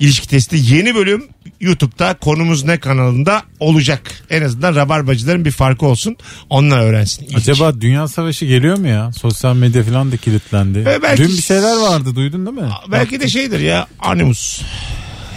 ilişki 0.00 0.28
testi 0.28 0.56
yeni 0.74 0.94
bölüm 0.94 1.24
YouTube'da 1.60 2.14
konumuz 2.14 2.64
ne 2.64 2.80
kanalında 2.80 3.42
olacak. 3.60 4.00
En 4.30 4.42
azından 4.42 4.74
rabarbacıların 4.74 5.44
bir 5.44 5.50
farkı 5.50 5.86
olsun. 5.86 6.16
Onlar 6.50 6.78
öğrensin. 6.80 7.24
İlk. 7.26 7.36
Acaba 7.38 7.80
dünya 7.80 8.08
savaşı 8.08 8.44
geliyor 8.44 8.78
mu 8.78 8.88
ya? 8.88 9.12
Sosyal 9.12 9.56
medya 9.56 9.82
falan 9.82 10.12
da 10.12 10.16
kilitlendi. 10.16 10.86
Ve 10.86 11.02
belki- 11.02 11.22
Dün 11.22 11.36
bir 11.36 11.42
şeyler 11.42 11.76
vardı 11.76 12.14
duydun 12.14 12.46
değil 12.46 12.56
mi? 12.56 12.68
Belki 12.92 13.20
de 13.20 13.28
şeydir 13.28 13.60
ya 13.60 13.86
Animus. 14.00 14.62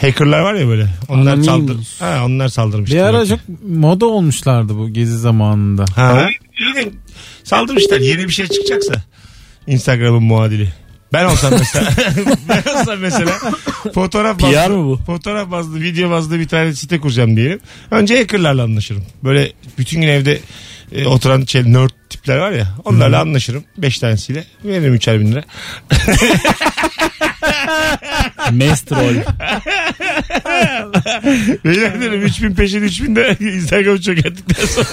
Hackerlar 0.02 0.40
var 0.40 0.54
ya 0.54 0.68
böyle. 0.68 0.88
Onlar 1.10 1.34
Anonymous. 1.34 1.46
saldır. 1.46 1.78
Ha, 2.00 2.22
onlar 2.26 2.48
saldırmıştır. 2.48 2.98
Bir 2.98 3.02
ara 3.02 3.18
belki. 3.20 3.30
çok 3.30 3.40
moda 3.70 4.06
olmuşlardı 4.06 4.78
bu 4.78 4.90
gezi 4.90 5.18
zamanında. 5.18 5.86
Ha. 5.96 6.28
Yine 6.60 6.90
saldırmışlar. 7.44 8.00
Yeni 8.00 8.24
bir 8.28 8.34
şey 8.34 8.48
çıkacaksa. 8.48 8.94
Instagram'ın 9.68 10.24
muadili. 10.24 10.74
Ben 11.14 11.26
olsam 11.26 11.52
mesela 11.60 11.90
ben 12.50 12.80
olsam 12.80 13.00
mesela 13.00 13.32
fotoğraf 13.94 14.40
PR 14.40 14.44
bazlı, 14.44 14.70
mı 14.78 14.86
bu? 14.86 14.98
fotoğraf 15.06 15.52
bazlı 15.52 15.82
video 15.82 16.10
bazlı 16.12 16.40
bir 16.40 16.48
tane 16.48 16.74
site 16.76 17.00
kuracağım 17.00 17.38
diyelim. 17.38 17.60
Önce 17.92 18.18
hackerlarla 18.18 18.64
anlaşırım. 18.64 19.04
Böyle 19.24 19.52
bütün 19.78 20.02
gün 20.02 20.08
evde 20.08 20.40
e, 20.92 21.06
oturan 21.06 21.46
şey, 21.46 21.74
nerd 21.74 21.90
tipler 22.10 22.38
var 22.38 22.52
ya 22.52 22.68
onlarla 22.86 23.20
anlaşırım. 23.22 23.64
Beş 23.78 24.00
tanesiyle. 24.00 24.44
Veririm 24.66 24.94
üçer 24.94 25.20
bin 25.20 25.32
lira. 25.32 25.44
Mestrol. 28.52 29.14
Beyler 31.66 32.02
derim 32.02 32.22
3000 32.22 32.54
peşin 32.56 32.82
3000 32.82 33.16
de 33.16 33.38
Instagram'ı 33.40 34.02
çökerttikten 34.02 34.66
sonra. 34.66 34.88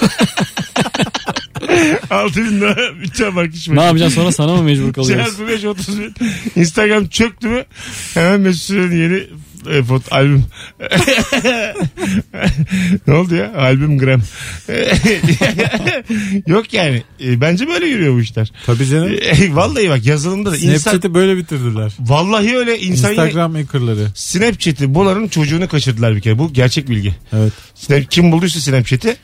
6000 2.09 2.61
lira 2.61 2.75
bütçe 3.01 3.35
bak 3.35 3.55
iş 3.55 3.67
ne 3.67 3.83
yapacaksın 3.83 4.15
sonra 4.15 4.31
sana 4.31 4.55
mı 4.55 4.63
mecbur 4.63 4.93
kalıyoruz? 4.93 5.25
Çarpı 5.25 5.47
5 5.47 5.65
30 5.65 5.99
bin. 5.99 6.13
Instagram 6.55 7.07
çöktü 7.07 7.47
mü 7.47 7.65
hemen 8.13 8.41
Mesut 8.41 8.61
Süren'in 8.61 8.97
yeni 8.97 9.23
e, 9.67 9.83
albüm. 10.11 10.43
ne 13.07 13.13
oldu 13.13 13.35
ya? 13.35 13.53
Albüm 13.57 13.97
gram. 13.97 14.21
Yok 16.47 16.73
yani. 16.73 17.03
E, 17.23 17.41
bence 17.41 17.67
böyle 17.67 17.85
yürüyor 17.85 18.15
bu 18.15 18.21
işler. 18.21 18.51
Tabii 18.65 18.85
canım. 18.85 19.11
E, 19.21 19.55
vallahi 19.55 19.89
bak 19.89 20.05
yazılımda 20.05 20.51
da 20.51 20.57
insan... 20.57 20.77
Snapchat'i 20.77 21.13
böyle 21.13 21.37
bitirdiler. 21.37 21.91
Vallahi 21.99 22.57
öyle 22.57 22.79
insan... 22.79 23.11
yine- 23.11 23.23
Instagram 23.23 23.55
hackerları. 23.55 24.07
Snapchat'i 24.15 24.93
Bolar'ın 24.93 25.27
çocuğunu 25.27 25.67
kaçırdılar 25.67 26.15
bir 26.15 26.21
kere. 26.21 26.37
Bu 26.37 26.53
gerçek 26.53 26.89
bilgi. 26.89 27.15
Evet. 27.33 27.53
Snap, 27.75 28.11
kim 28.11 28.31
bulduysa 28.31 28.59
Snapchat'i? 28.59 29.17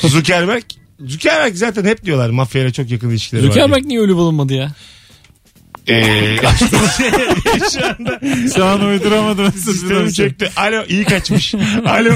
Zuckerberg. 0.00 0.62
Zuckerberg 1.00 1.54
zaten 1.54 1.84
hep 1.84 2.04
diyorlar 2.04 2.30
mafyayla 2.30 2.72
çok 2.72 2.90
yakın 2.90 3.10
ilişkileri 3.10 3.48
var. 3.48 3.54
diye. 3.54 3.64
Zuckerberg 3.64 3.86
niye 3.86 4.00
ölü 4.00 4.14
bulunmadı 4.14 4.54
ya? 4.54 4.72
Ee, 5.88 6.36
şu 7.72 7.86
anda 7.86 8.20
Şu 8.56 8.64
an 8.64 8.84
uyduramadım. 8.84 9.44
özür 9.44 9.58
sistemi 9.72 9.90
dilerim. 9.94 10.12
çöktü. 10.12 10.48
Alo 10.56 10.84
iyi 10.88 11.04
kaçmış. 11.04 11.54
Alo. 11.86 12.10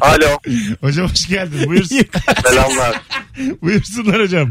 Alo. 0.00 0.38
Hocam 0.80 1.08
hoş 1.08 1.28
geldin. 1.28 1.68
Buyursun. 1.68 1.98
Selamlar. 2.46 3.00
Buyursunlar 3.62 4.20
hocam. 4.22 4.50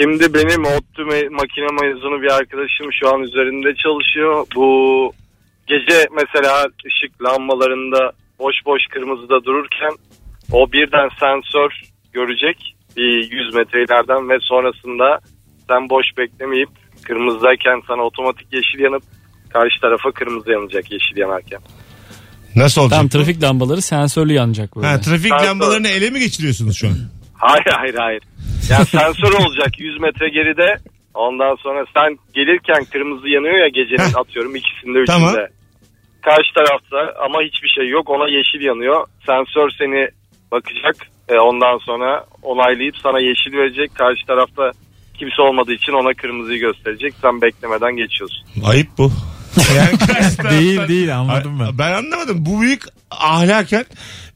Şimdi 0.00 0.34
benim 0.34 0.64
ODTÜ 0.64 1.02
me- 1.02 1.28
makine 1.30 1.66
mezunu 1.82 2.22
bir 2.22 2.30
arkadaşım 2.32 2.86
şu 3.00 3.14
an 3.14 3.20
üzerinde 3.22 3.74
çalışıyor. 3.82 4.46
Bu 4.54 5.12
gece 5.66 6.06
mesela 6.16 6.66
ışık 6.86 7.22
lambalarında 7.22 8.12
boş 8.38 8.54
boş 8.66 8.82
kırmızıda 8.90 9.44
dururken 9.44 9.90
o 10.52 10.72
birden 10.72 11.08
sensör 11.20 11.70
görecek 12.12 12.74
bir 12.96 13.30
100 13.32 13.54
metre 13.54 13.78
ileriden 13.84 14.28
ve 14.28 14.38
sonrasında 14.40 15.18
sen 15.70 15.90
boş 15.90 16.06
beklemeyip 16.18 16.68
kırmızıdayken 17.02 17.82
sana 17.88 18.02
otomatik 18.02 18.52
yeşil 18.52 18.78
yanıp 18.78 19.02
karşı 19.52 19.80
tarafa 19.80 20.10
kırmızı 20.12 20.50
yanacak 20.50 20.92
yeşil 20.92 21.16
yanarken. 21.16 21.60
Nasıl 22.56 22.82
olacak? 22.82 22.98
Tam 22.98 23.08
trafik 23.08 23.42
lambaları 23.42 23.82
sensörlü 23.82 24.32
yanacak 24.32 24.76
böyle. 24.76 24.86
Ha, 24.86 25.00
trafik 25.00 25.28
Sensör. 25.28 25.46
lambalarını 25.46 25.88
ele 25.88 26.10
mi 26.10 26.18
geçiriyorsunuz 26.20 26.76
şu 26.76 26.86
an? 26.88 26.94
Hayır 27.34 27.66
hayır 27.78 27.94
hayır. 27.94 28.22
Yani 28.70 28.84
sensör 28.86 29.32
olacak 29.32 29.80
100 29.80 30.00
metre 30.00 30.28
geride. 30.28 30.76
Ondan 31.14 31.56
sonra 31.56 31.84
sen 31.94 32.18
gelirken 32.34 32.84
kırmızı 32.84 33.28
yanıyor 33.28 33.54
ya 33.58 33.68
gecenin 33.68 34.08
Heh. 34.10 34.18
atıyorum 34.18 34.56
ikisinde 34.56 34.98
üçünde. 34.98 35.06
Tamam. 35.06 35.34
Karşı 36.22 36.54
tarafta 36.54 37.20
ama 37.24 37.38
hiçbir 37.42 37.68
şey 37.68 37.88
yok 37.88 38.10
ona 38.10 38.28
yeşil 38.28 38.60
yanıyor. 38.60 39.06
Sensör 39.26 39.70
seni 39.78 40.08
bakacak. 40.52 40.96
E, 41.28 41.34
ondan 41.38 41.78
sonra 41.78 42.24
onaylayıp 42.42 42.96
sana 42.96 43.20
yeşil 43.20 43.52
verecek. 43.52 43.94
Karşı 43.94 44.26
tarafta 44.26 44.70
kimse 45.20 45.42
olmadığı 45.42 45.72
için 45.72 45.92
ona 45.92 46.14
kırmızıyı 46.14 46.60
gösterecek. 46.60 47.14
Sen 47.22 47.40
beklemeden 47.42 47.96
geçiyorsun. 47.96 48.38
Ayıp 48.64 48.88
bu. 48.98 49.12
Yani 49.76 49.90
Değil 50.50 50.88
değil 50.88 51.16
anladım 51.18 51.60
ben. 51.60 51.78
Ben 51.78 51.92
anlamadım. 51.92 52.46
Bu 52.46 52.60
büyük 52.60 52.82
ahlaken 53.10 53.84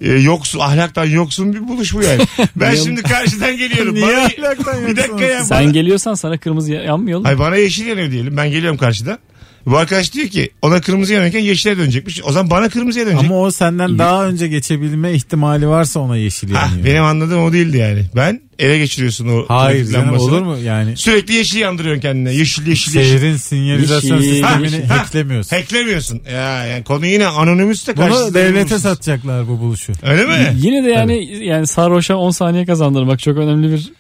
e, 0.01 0.13
yoksun, 0.13 0.59
ahlaktan 0.59 1.05
yoksun 1.05 1.53
bir 1.55 1.69
buluş 1.69 1.95
bu 1.95 2.03
yani. 2.03 2.23
Ben 2.57 2.75
şimdi 2.75 3.03
karşıdan 3.03 3.57
geliyorum. 3.57 3.95
Niye 4.05 4.07
Bana- 4.07 4.25
ahlaktan 4.25 4.87
Bir 4.87 4.97
dakika 4.97 5.25
ya. 5.25 5.45
Sen 5.45 5.65
bana- 5.65 5.71
geliyorsan 5.73 6.15
sana 6.15 6.39
kırmızı 6.39 6.73
yanmıyor 6.73 7.19
mu? 7.19 7.25
Hayır 7.27 7.39
bana 7.39 7.57
yeşil 7.57 7.87
yanıyor 7.87 8.11
diyelim. 8.11 8.37
Ben 8.37 8.51
geliyorum 8.51 8.77
karşıdan. 8.79 9.19
Bu 9.67 9.77
arkadaş 9.77 10.13
diyor 10.15 10.29
ki 10.29 10.51
ona 10.63 10.81
kırmızı 10.81 11.13
yanarken 11.15 11.41
yeşile 11.41 11.79
dönecekmiş. 11.79 12.21
O 12.25 12.33
zaman 12.33 12.51
bana 12.51 12.69
kırmızıya 12.69 13.07
dönecek. 13.07 13.31
Ama 13.31 13.41
o 13.41 13.51
senden 13.51 13.99
daha 13.99 14.27
önce 14.27 14.49
geçebilme 14.49 15.13
ihtimali 15.13 15.69
varsa 15.69 16.01
ona 16.01 16.17
yeşil 16.17 16.49
yanıyor. 16.51 16.85
benim 16.85 17.05
anladığım 17.05 17.45
o 17.45 17.53
değildi 17.53 17.77
yani. 17.77 18.05
Ben 18.17 18.41
ele 18.59 18.79
geçiriyorsun 18.79 19.29
o 19.29 19.45
Hayır 19.49 19.79
trafik 19.79 19.93
canım 19.93 20.07
lambasını. 20.07 20.29
olur 20.31 20.43
mu 20.43 20.59
yani? 20.59 20.97
Sürekli 20.97 21.35
yeşil 21.35 21.59
yandırıyorsun 21.61 22.01
kendine. 22.03 22.35
Yeşil 22.35 22.67
yeşil 22.67 22.95
yeşil. 22.97 23.11
Şehrin 23.19 23.37
sinyalizasyon 23.37 24.17
Yeşil. 24.17 24.31
sistemini 24.31 24.87
Ha, 24.87 24.99
hacklemiyorsun. 24.99 25.57
Hacklemiyorsun. 25.57 26.23
Ya, 26.33 26.65
yani 26.67 26.85
konu 26.85 27.07
yine 27.07 27.27
anonimüs 27.27 27.87
de 27.89 27.97
Bunu 27.97 28.05
karşısında 28.07 28.35
devlete 28.35 28.57
bulursunuz. 28.61 28.83
satacaklar 28.83 29.49
bu 29.49 29.61
buluşu. 29.61 29.93
Öyle 30.03 30.25
mi? 30.27 30.57
Yine 30.57 30.85
de 30.85 30.91
yani 30.91 31.45
yani 31.45 31.67
sarhoşa 31.67 32.17
10 32.17 32.31
saniye 32.31 32.67
kazandırmak 32.67 33.19
çok 33.21 33.39
önemli 33.39 33.73
bir 33.73 33.93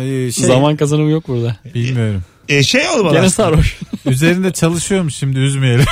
Ee, 0.00 0.32
şey, 0.32 0.46
zaman 0.46 0.76
kazanımı 0.76 1.10
yok 1.10 1.28
burada. 1.28 1.56
Bilmiyorum. 1.74 2.22
E, 2.48 2.62
şey 2.62 2.88
olmalı 2.88 3.12
Gene 3.14 3.26
aslında. 3.26 3.30
sarhoş. 3.48 3.78
Üzerinde 4.06 4.52
çalışıyormuş 4.52 5.14
şimdi 5.14 5.38
üzmeyelim. 5.38 5.84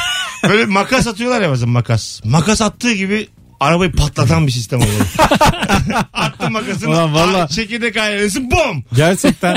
Böyle 0.48 0.66
makas 0.66 1.06
atıyorlar 1.06 1.42
ya 1.42 1.50
bazen 1.50 1.68
makas. 1.68 2.20
Makas 2.24 2.60
attığı 2.62 2.92
gibi 2.92 3.28
arabayı 3.62 3.92
patlatan 3.92 4.46
bir 4.46 4.52
sistem 4.52 4.78
oluyor. 4.78 5.06
Attın 6.12 6.52
makasını. 6.52 6.90
Ulan 6.90 7.14
valla- 7.14 7.48
Çekirdek 7.48 7.96
ailesin 7.96 8.50
bom. 8.50 8.84
Gerçekten 8.96 9.56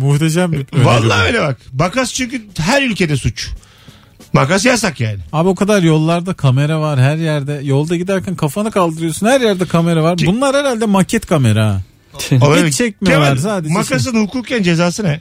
muhteşem 0.00 0.52
bir 0.52 0.66
öneri 0.72 0.86
Vallahi 0.86 1.26
öyle 1.26 1.40
bak. 1.40 1.58
Makas 1.72 2.12
çünkü 2.12 2.42
her 2.58 2.82
ülkede 2.82 3.16
suç. 3.16 3.48
Makas 4.32 4.64
yasak 4.64 5.00
yani. 5.00 5.18
Abi 5.32 5.48
o 5.48 5.54
kadar 5.54 5.82
yollarda 5.82 6.34
kamera 6.34 6.80
var 6.80 7.00
her 7.00 7.16
yerde. 7.16 7.60
Yolda 7.62 7.96
giderken 7.96 8.36
kafanı 8.36 8.70
kaldırıyorsun 8.70 9.26
her 9.26 9.40
yerde 9.40 9.64
kamera 9.66 10.02
var. 10.02 10.18
Bunlar 10.26 10.56
herhalde 10.56 10.86
maket 10.86 11.26
kamera. 11.26 11.80
Hiç 12.66 12.76
çekmiyorlar 12.76 13.36
sadece. 13.36 13.74
Makasın 13.74 14.26
hukuken 14.26 14.62
cezası 14.62 15.04
ne? 15.04 15.20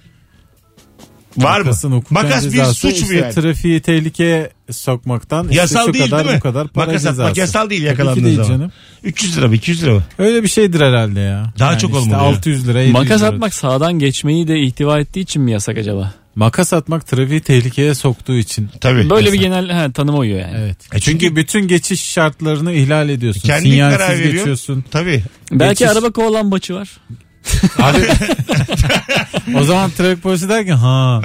Var 1.38 1.60
Makasın 1.62 1.92
mı? 1.94 2.02
Makas 2.10 2.46
bir 2.46 2.52
cezası 2.52 2.74
suç 2.74 2.92
mu 2.92 2.98
işte 3.02 3.16
yani? 3.16 3.34
Trafiği 3.34 3.82
tehlikeye 3.82 4.50
sokmaktan 4.72 5.44
işte 5.50 5.56
Yasal 5.62 5.94
değil 5.94 6.06
kadar 6.06 6.20
değil 6.26 6.32
mi? 6.36 6.38
bu 6.40 6.44
kadar 6.44 6.68
para 6.68 6.86
Makas 6.86 7.02
cezası. 7.02 7.22
atmak 7.24 7.38
yasal 7.38 7.70
değil 7.70 7.84
yakalandığın 7.84 8.24
değil 8.26 8.36
zaman. 8.36 8.50
canım. 8.50 8.72
300 9.04 9.38
lira 9.38 9.48
mı 9.48 9.56
200 9.56 9.84
lira 9.84 9.94
mı? 9.94 10.04
Öyle 10.18 10.44
bir 10.44 10.48
şeydir 10.48 10.82
herhalde 10.82 11.20
ya. 11.20 11.54
Daha 11.60 11.78
çok 11.78 11.90
işte 11.90 12.02
olmalı 12.02 12.24
ya. 12.24 12.30
600 12.30 12.68
lira 12.68 12.80
700 12.82 12.94
Makas 12.94 13.22
lira. 13.22 13.30
atmak 13.30 13.54
sağdan 13.54 14.00
geçmeyi 14.00 14.48
de 14.48 14.60
ihtiva 14.62 15.00
ettiği 15.00 15.20
için 15.20 15.42
mi 15.42 15.52
yasak 15.52 15.78
acaba? 15.78 16.14
Makas 16.36 16.74
atmak 16.74 17.08
trafiği 17.08 17.42
tehlikeye 17.42 17.96
soktuğu 17.96 18.36
için. 18.38 18.70
Tabii. 18.82 19.10
Böyle 19.10 19.34
bir 19.34 19.40
genel 19.40 19.70
he, 19.88 19.92
tanıma 19.92 20.18
uyuyor 20.18 20.40
yani. 20.40 20.54
Evet. 20.58 20.78
E 20.94 21.00
çünkü- 21.00 21.06
çünkü, 21.20 21.36
bütün 21.36 21.68
geçiş 21.68 22.02
şartlarını 22.04 22.72
ihlal 22.74 23.10
ediyorsun. 23.10 23.42
Kendin 23.42 23.70
Sinyalsiz 23.72 23.98
karar 24.00 24.10
veriyorsun. 24.12 24.36
geçiyorsun. 24.38 24.86
Tabii. 24.92 25.24
Belki 25.52 25.84
Geçiş- 25.84 25.92
araba 25.92 26.12
kovalan 26.12 26.52
baçı 26.52 26.76
var. 26.76 26.90
Abi 27.80 27.98
o 29.60 29.64
zaman 29.64 29.90
trafik 29.90 30.24
polisi 30.24 30.50
der 30.50 30.66
ki 30.66 30.72
ha. 30.72 31.22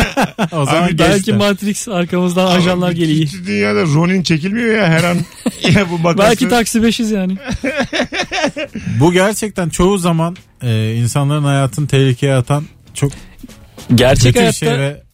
o 0.52 0.64
zaman 0.64 0.82
Abi 0.82 0.98
Belki 0.98 1.32
de. 1.32 1.36
Matrix 1.36 1.88
arkamızdan 1.88 2.46
ajanlar 2.46 2.86
Ama 2.86 2.92
geliyor. 2.92 3.20
bütün 3.20 3.46
Dünyada 3.46 3.82
Ronin 3.82 4.22
çekilmiyor 4.22 4.74
ya 4.74 4.86
her 4.88 5.04
an. 5.04 5.16
ya 5.74 5.90
bu 5.90 5.98
makası. 5.98 6.28
Belki 6.28 6.48
taksi 6.48 6.82
500 6.82 7.10
yani. 7.10 7.36
Bu 9.00 9.12
gerçekten 9.12 9.68
çoğu 9.68 9.98
zaman 9.98 10.36
e, 10.62 10.94
insanların 10.94 11.44
hayatını 11.44 11.88
tehlikeye 11.88 12.34
atan 12.34 12.64
çok 12.94 13.12
Gerçek 13.94 14.36
hayatta 14.36 14.52
şey 14.52 14.78
ve 14.78 15.05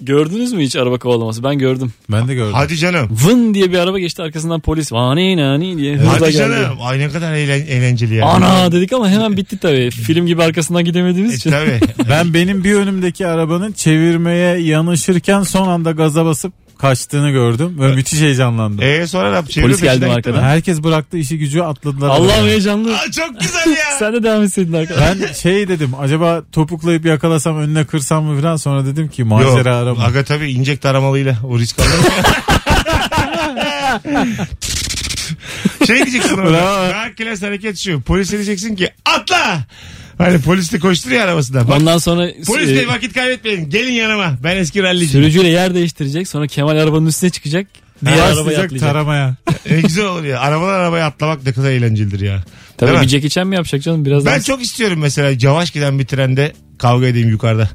gördünüz 0.00 0.52
mü 0.52 0.62
hiç 0.62 0.76
araba 0.76 0.98
kovalaması? 0.98 1.44
Ben 1.44 1.58
gördüm. 1.58 1.92
ben 2.10 2.28
de 2.28 2.34
gördüm. 2.34 2.52
Hadi 2.54 2.76
canım. 2.76 3.08
Vın 3.26 3.54
diye 3.54 3.72
bir 3.72 3.78
araba 3.78 3.98
geçti 3.98 4.22
arkasından 4.22 4.60
polis. 4.60 4.92
Vani 4.92 5.36
nani 5.36 5.78
diye 5.78 5.96
hızla 5.96 6.12
Hadi 6.12 6.20
geldi. 6.20 6.32
canım. 6.36 6.78
Ay 6.82 6.98
ne 6.98 7.08
kadar 7.08 7.32
eğlen- 7.34 7.66
eğlenceli 7.66 8.14
yani. 8.14 8.30
Ana 8.30 8.72
dedik 8.72 8.92
ama 8.92 9.08
hemen 9.10 9.36
bitti 9.36 9.58
tabii. 9.58 9.90
Film 9.90 10.26
gibi 10.26 10.42
arkasından 10.42 10.84
gidemediğimiz 10.84 11.32
E, 11.32 11.36
için. 11.36 11.50
tabii. 11.50 11.80
Ben 12.10 12.34
benim 12.34 12.64
bir 12.64 12.74
önümdeki 12.74 13.26
arabanın 13.26 13.72
çevirmeye 13.72 14.58
yanaşırken 14.60 15.42
son 15.42 15.68
anda 15.68 15.90
gaza 15.90 16.24
basıp 16.24 16.52
kaçtığını 16.80 17.30
gördüm. 17.30 17.76
Böyle 17.80 17.94
müthiş 17.94 18.20
heyecanlandım. 18.20 18.84
E 18.84 19.06
sonra 19.06 19.28
ne 19.28 19.34
yaptı? 19.34 19.60
Polis 19.60 19.80
geldi 19.82 20.00
peşinden 20.00 20.16
arkadan. 20.16 20.40
mi? 20.40 20.46
Herkes 20.46 20.82
bıraktı 20.82 21.18
işi 21.18 21.38
gücü 21.38 21.60
atladılar. 21.60 22.08
Allah'ım 22.08 22.30
arabaya. 22.30 22.44
heyecanlı. 22.46 22.94
Aa, 22.96 23.10
çok 23.10 23.40
güzel 23.40 23.70
ya. 23.70 23.76
Sen 23.98 24.12
de 24.12 24.22
devam 24.22 24.42
etseydin 24.42 24.72
arkadaşlar. 24.72 25.28
Ben 25.28 25.32
şey 25.32 25.68
dedim 25.68 25.90
acaba 26.00 26.42
topuklayıp 26.52 27.04
yakalasam 27.04 27.58
önüne 27.58 27.84
kırsam 27.84 28.24
mı 28.24 28.40
falan 28.40 28.56
sonra 28.56 28.86
dedim 28.86 29.08
ki 29.08 29.24
macera 29.24 29.76
arama. 29.76 30.04
Aga 30.04 30.24
tabii 30.24 30.50
inecek 30.52 30.82
taramalıyla 30.82 31.36
o 31.48 31.58
risk 31.58 31.78
alır 31.78 31.88
şey 35.86 35.96
diyeceksin 35.96 36.38
ona. 36.38 36.52
Daha 36.52 37.14
klas 37.14 37.42
hareket 37.42 37.78
şu. 37.78 38.00
Polise 38.00 38.32
diyeceksin 38.36 38.76
ki 38.76 38.90
atla. 39.04 39.58
Hani 40.24 40.40
polis 40.40 40.72
de 40.72 40.78
koşturuyor 40.78 41.20
arabasında. 41.22 41.68
Bak, 41.68 41.76
Ondan 41.80 41.98
sonra 41.98 42.28
polis 42.46 42.68
e, 42.68 42.76
bey 42.76 42.88
vakit 42.88 43.12
kaybetmeyin. 43.14 43.70
Gelin 43.70 43.92
yanıma. 43.92 44.36
Ben 44.44 44.56
eski 44.56 44.82
ralliciyim. 44.82 45.10
sürücüyle 45.24 45.48
yer 45.48 45.74
değiştirecek. 45.74 46.28
Sonra 46.28 46.46
Kemal 46.46 46.76
arabanın 46.76 47.06
üstüne 47.06 47.30
çıkacak. 47.30 47.66
Diğer 48.04 48.16
arabaya 48.18 48.36
Başlayacak 48.36 48.64
atlayacak. 48.64 48.88
taramaya. 48.92 49.36
Ne 49.70 49.80
güzel 49.80 50.04
olur 50.04 50.24
ya. 50.24 50.40
Arabadan 50.40 50.74
arabaya 50.74 51.06
atlamak 51.06 51.44
ne 51.46 51.52
kadar 51.52 51.70
eğlencelidir 51.70 52.20
ya. 52.20 52.44
Tabii 52.76 52.88
Değil 52.90 53.00
mi? 53.00 53.04
bir 53.06 53.10
Jackie 53.10 53.28
Chan 53.30 53.46
mi 53.46 53.54
yapacak 53.54 53.82
canım 53.82 54.04
biraz 54.04 54.24
Ben 54.26 54.32
daha? 54.32 54.40
çok 54.42 54.62
istiyorum 54.62 54.98
mesela 55.00 55.36
yavaş 55.40 55.70
giden 55.70 55.98
bir 55.98 56.06
trende 56.06 56.52
kavga 56.78 57.06
edeyim 57.06 57.28
yukarıda. 57.28 57.68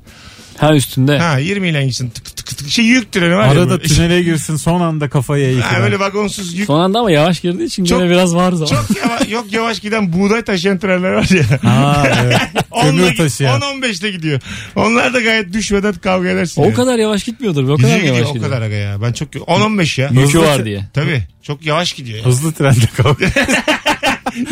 Ha 0.57 0.75
üstünde. 0.75 1.17
Ha 1.19 1.37
20 1.37 1.67
ile 1.69 1.85
gitsin 1.85 2.09
tık 2.09 2.25
tık 2.25 2.37
tık. 2.57 2.69
Şey 2.69 2.85
yük 2.85 3.11
treni 3.11 3.35
var 3.35 3.45
ya. 3.45 3.51
Arada 3.51 3.69
böyle. 3.69 3.83
tünele 3.83 4.21
girsin 4.23 4.55
son 4.55 4.81
anda 4.81 5.09
kafaya 5.09 5.45
eğitir. 5.47 5.61
Ha, 5.61 5.81
böyle 5.81 5.99
vagonsuz 5.99 6.53
yük. 6.53 6.67
Son 6.67 6.79
anda 6.79 6.99
ama 6.99 7.11
yavaş 7.11 7.39
girdiği 7.41 7.63
için 7.63 7.85
Çok- 7.85 7.99
gene 7.99 8.09
biraz 8.09 8.35
var 8.35 8.51
zaman. 8.51 8.65
Çok 8.87 8.97
yavaş, 8.97 9.29
yok 9.29 9.45
yavaş 9.51 9.79
giden 9.79 10.13
buğday 10.13 10.41
taşıyan 10.41 10.79
trenler 10.79 11.11
var 11.11 11.29
ya. 11.29 11.43
Ha 11.71 12.07
evet. 12.23 12.37
Kömür 12.81 13.15
taşıyan. 13.15 13.61
10-15'te 13.61 14.11
gidiyor. 14.11 14.41
Onlar 14.75 15.13
da 15.13 15.21
gayet 15.21 15.53
düşmeden 15.53 15.93
kavga 15.93 16.29
edersin. 16.29 16.61
O 16.61 16.65
yani. 16.65 16.73
kadar 16.73 16.97
yavaş 16.99 17.23
gitmiyordur. 17.23 17.67
be, 17.67 17.71
O 17.71 17.77
Gidiyor 17.77 17.89
kadar 17.91 17.95
mı 17.95 18.01
gidiyor 18.01 18.15
yavaş 18.15 18.31
o 18.31 18.33
gidiyor? 18.33 18.51
kadar 18.51 18.61
aga 18.65 18.75
ya. 18.75 19.01
Ben 19.01 19.13
çok 19.13 19.33
10-15 19.35 20.01
ya. 20.01 20.07
Yükü 20.09 20.21
Hızlı 20.23 20.41
var 20.41 20.65
diye. 20.65 20.83
Tabii. 20.93 21.23
Çok 21.43 21.65
yavaş 21.65 21.93
gidiyor. 21.93 22.19
Ya. 22.19 22.25
Hızlı 22.25 22.53
trende 22.53 22.85
kavga. 22.97 23.25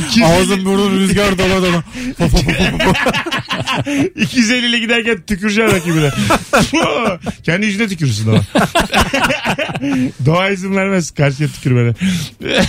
250, 0.10 0.26
Ağzın 0.26 0.66
burnun 0.66 1.00
rüzgar 1.00 1.38
dala 1.38 1.62
dala. 1.64 1.84
250 4.16 4.68
ile 4.68 4.80
giderken 4.80 5.22
tüküreceksin 5.28 5.76
rakibine. 6.02 7.20
Kendi 7.44 7.66
yüzüne 7.66 7.88
tükürürsün 7.88 8.30
ama. 8.30 8.42
Doğa 10.26 10.50
izin 10.50 10.76
vermez 10.76 11.12
karşıya 11.12 11.50
tükürmene. 11.50 11.94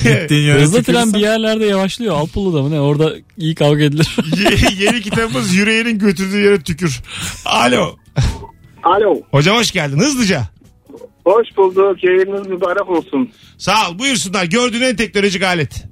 Gittiğin 0.02 0.46
yere 0.46 0.60
Hızlı 0.62 0.82
tren 0.82 1.14
bir 1.14 1.18
yerlerde 1.18 1.66
yavaşlıyor. 1.66 2.14
Alpulu'da 2.16 2.62
mı 2.62 2.70
ne? 2.70 2.80
Orada 2.80 3.12
iyi 3.38 3.54
kavga 3.54 3.82
edilir. 3.82 4.16
Ye- 4.78 4.84
Yeni 4.86 5.00
kitabımız 5.02 5.54
yüreğinin 5.54 5.98
götürdüğü 5.98 6.40
yere 6.40 6.60
tükür. 6.60 7.00
Alo. 7.44 7.96
Alo. 8.82 9.20
Hocam 9.30 9.56
hoş 9.56 9.70
geldin. 9.72 9.98
Hızlıca. 9.98 10.42
Hoş 11.24 11.46
bulduk. 11.56 12.04
Yayınınız 12.04 12.46
mübarek 12.46 12.88
olsun. 12.90 13.30
Sağ 13.58 13.90
ol. 13.90 13.98
Buyursunlar. 13.98 14.44
Gördüğün 14.44 14.80
en 14.80 14.96
teknolojik 14.96 15.42
alet. 15.42 15.84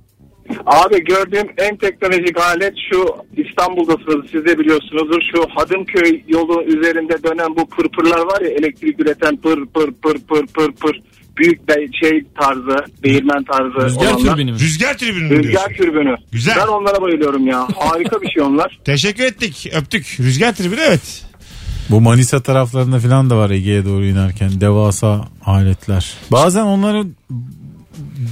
Abi 0.67 1.05
gördüğüm 1.05 1.47
en 1.59 1.77
teknolojik 1.77 2.41
alet 2.41 2.75
şu 2.91 3.07
İstanbul'dasınız 3.37 4.27
siz 4.33 4.45
de 4.45 4.59
biliyorsunuzdur. 4.59 5.23
Şu 5.35 5.47
Hadımköy 5.55 6.23
yolu 6.29 6.63
üzerinde 6.63 7.23
dönen 7.23 7.57
bu 7.57 7.67
pırpırlar 7.69 8.19
var 8.19 8.41
ya 8.41 8.49
elektrik 8.51 9.01
üreten 9.01 9.37
pır 9.37 9.67
pır 9.67 9.93
pır 9.93 10.19
pır 10.29 10.47
pır 10.47 10.73
pır. 10.73 11.03
Büyük 11.37 11.61
şey 12.01 12.25
tarzı, 12.41 12.77
değirmen 13.03 13.45
tarzı 13.45 13.87
Rüzgar 13.87 14.13
olanlar. 14.15 14.33
türbini 14.37 14.53
mi? 14.53 14.59
Rüzgar 14.59 14.99
tribünü 14.99 15.25
mü 15.25 15.31
Rüzgar 15.31 15.69
diyorsun? 15.69 15.75
türbünü. 15.85 16.17
Güzel. 16.33 16.55
Ben 16.63 16.67
onlara 16.67 17.03
bayılıyorum 17.03 17.47
ya. 17.47 17.69
Harika 17.79 18.23
bir 18.23 18.31
şey 18.31 18.43
onlar. 18.43 18.79
Teşekkür 18.85 19.25
ettik. 19.25 19.71
Öptük. 19.75 20.17
Rüzgar 20.21 20.55
tribünü 20.55 20.81
evet. 20.81 21.25
Bu 21.91 22.01
Manisa 22.01 22.43
taraflarında 22.43 22.99
falan 22.99 23.31
da 23.31 23.37
var 23.37 23.51
Ege'ye 23.51 23.85
doğru 23.85 24.05
inerken 24.05 24.61
devasa 24.61 25.29
aletler. 25.47 26.15
Bazen 26.33 26.63
onların 26.63 27.15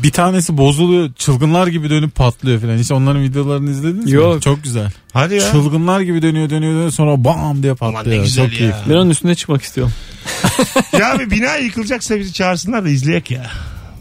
bir 0.03 0.11
tanesi 0.11 0.57
bozuluyor 0.57 1.13
çılgınlar 1.13 1.67
gibi 1.67 1.91
dönüp 1.91 2.15
patlıyor 2.15 2.61
falan. 2.61 2.77
Hiç 2.79 2.93
onların 2.93 3.23
videolarını 3.23 3.71
izlediniz 3.71 4.05
mi? 4.05 4.13
Yok. 4.13 4.43
Çok 4.43 4.63
güzel. 4.65 4.91
Hadi 5.13 5.35
ya. 5.35 5.51
Çılgınlar 5.53 6.01
gibi 6.01 6.23
dönüyor 6.23 6.51
dönüyor 6.51 6.73
dönüyor 6.75 6.91
sonra 6.91 7.25
bam 7.25 7.63
diye 7.63 7.75
Aman 7.81 7.93
ne 7.93 7.97
patlıyor. 7.97 8.25
güzel 8.25 8.45
Çok 8.45 8.53
ya. 8.53 8.59
keyifli. 8.59 8.91
Ben 8.91 8.95
onun 8.97 9.11
üstüne 9.11 9.35
çıkmak 9.35 9.63
istiyorum. 9.63 9.93
ya 10.99 11.15
abi 11.15 11.31
bina 11.31 11.57
yıkılacaksa 11.57 12.19
bizi 12.19 12.33
çağırsınlar 12.33 12.85
da 12.85 12.89
izleyek 12.89 13.31
ya. 13.31 13.51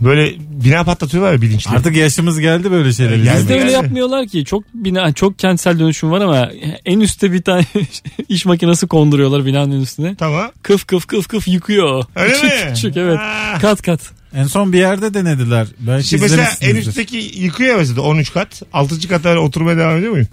Böyle 0.01 0.34
bina 0.39 0.84
patlatıyorlar 0.84 1.34
ya 1.34 1.41
bilinçli. 1.41 1.72
Artık 1.72 1.96
yaşımız 1.96 2.39
geldi 2.39 2.72
böyle 2.72 2.93
şeyler. 2.93 3.15
Geldi. 3.15 3.38
Bizde 3.39 3.53
öyle 3.53 3.63
geldi. 3.63 3.74
yapmıyorlar 3.74 4.27
ki. 4.27 4.46
Çok 4.46 4.63
bina, 4.74 5.13
çok 5.13 5.39
kentsel 5.39 5.79
dönüşüm 5.79 6.12
var 6.12 6.22
ama 6.22 6.50
en 6.86 7.00
üstte 7.00 7.31
bir 7.31 7.41
tane 7.41 7.65
iş 8.29 8.46
makinesi 8.46 8.88
konduruyorlar 8.88 9.46
binanın 9.46 9.81
üstüne. 9.81 10.15
Tamam. 10.15 10.51
Kıf 10.63 10.88
kıf 10.88 11.08
kıf 11.08 11.27
kıf 11.27 11.48
yıkıyor. 11.48 12.05
Öyle 12.16 12.33
küçük 12.42 12.44
mi? 12.68 12.74
küçük 12.74 12.98
evet. 12.98 13.18
Ha. 13.20 13.57
Kat 13.61 13.81
kat. 13.81 14.00
En 14.35 14.44
son 14.44 14.74
bir 14.74 14.77
yerde 14.79 15.13
denediler. 15.13 15.68
Belki 15.79 16.07
Şimdi 16.07 16.22
mesela 16.22 16.42
en 16.44 16.48
izlemişsinizdir. 16.51 16.89
üstteki 16.89 17.39
yıkıyor 17.39 17.77
mesela 17.77 18.01
13 18.01 18.33
kat. 18.33 18.61
6. 18.74 19.07
kata 19.07 19.39
oturmaya 19.39 19.77
devam 19.77 19.98
ediyor 19.98 20.11
muyum? 20.11 20.27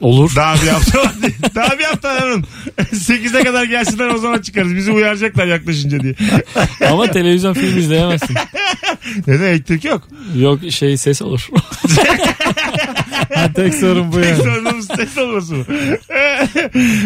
Olur. 0.00 0.32
Daha 0.36 0.54
bir 0.62 0.68
hafta 0.68 0.98
var. 0.98 1.12
Daha 1.54 1.78
bir 1.78 1.84
hafta 1.84 2.08
var 2.16 2.22
oğlum. 2.22 2.44
8'e 2.78 3.44
kadar 3.44 3.64
gelsinler 3.64 4.06
o 4.06 4.18
zaman 4.18 4.40
çıkarız. 4.40 4.74
Bizi 4.76 4.92
uyaracaklar 4.92 5.46
yaklaşınca 5.46 6.00
diye. 6.00 6.14
ama 6.90 7.10
televizyon 7.10 7.54
film 7.54 7.78
izleyemezsin. 7.78 8.36
Neden 9.26 9.44
elektrik 9.44 9.84
yok? 9.84 10.08
Yok 10.36 10.60
şey 10.70 10.96
ses 10.96 11.22
olur. 11.22 11.48
Ha, 13.34 13.52
tek 13.56 13.74
sorun 13.74 14.12
bu 14.12 14.20
yani. 14.20 14.36
Sorunumuz 14.36 14.86
ses 14.96 15.18
olması 15.18 15.54
mı? 15.54 15.64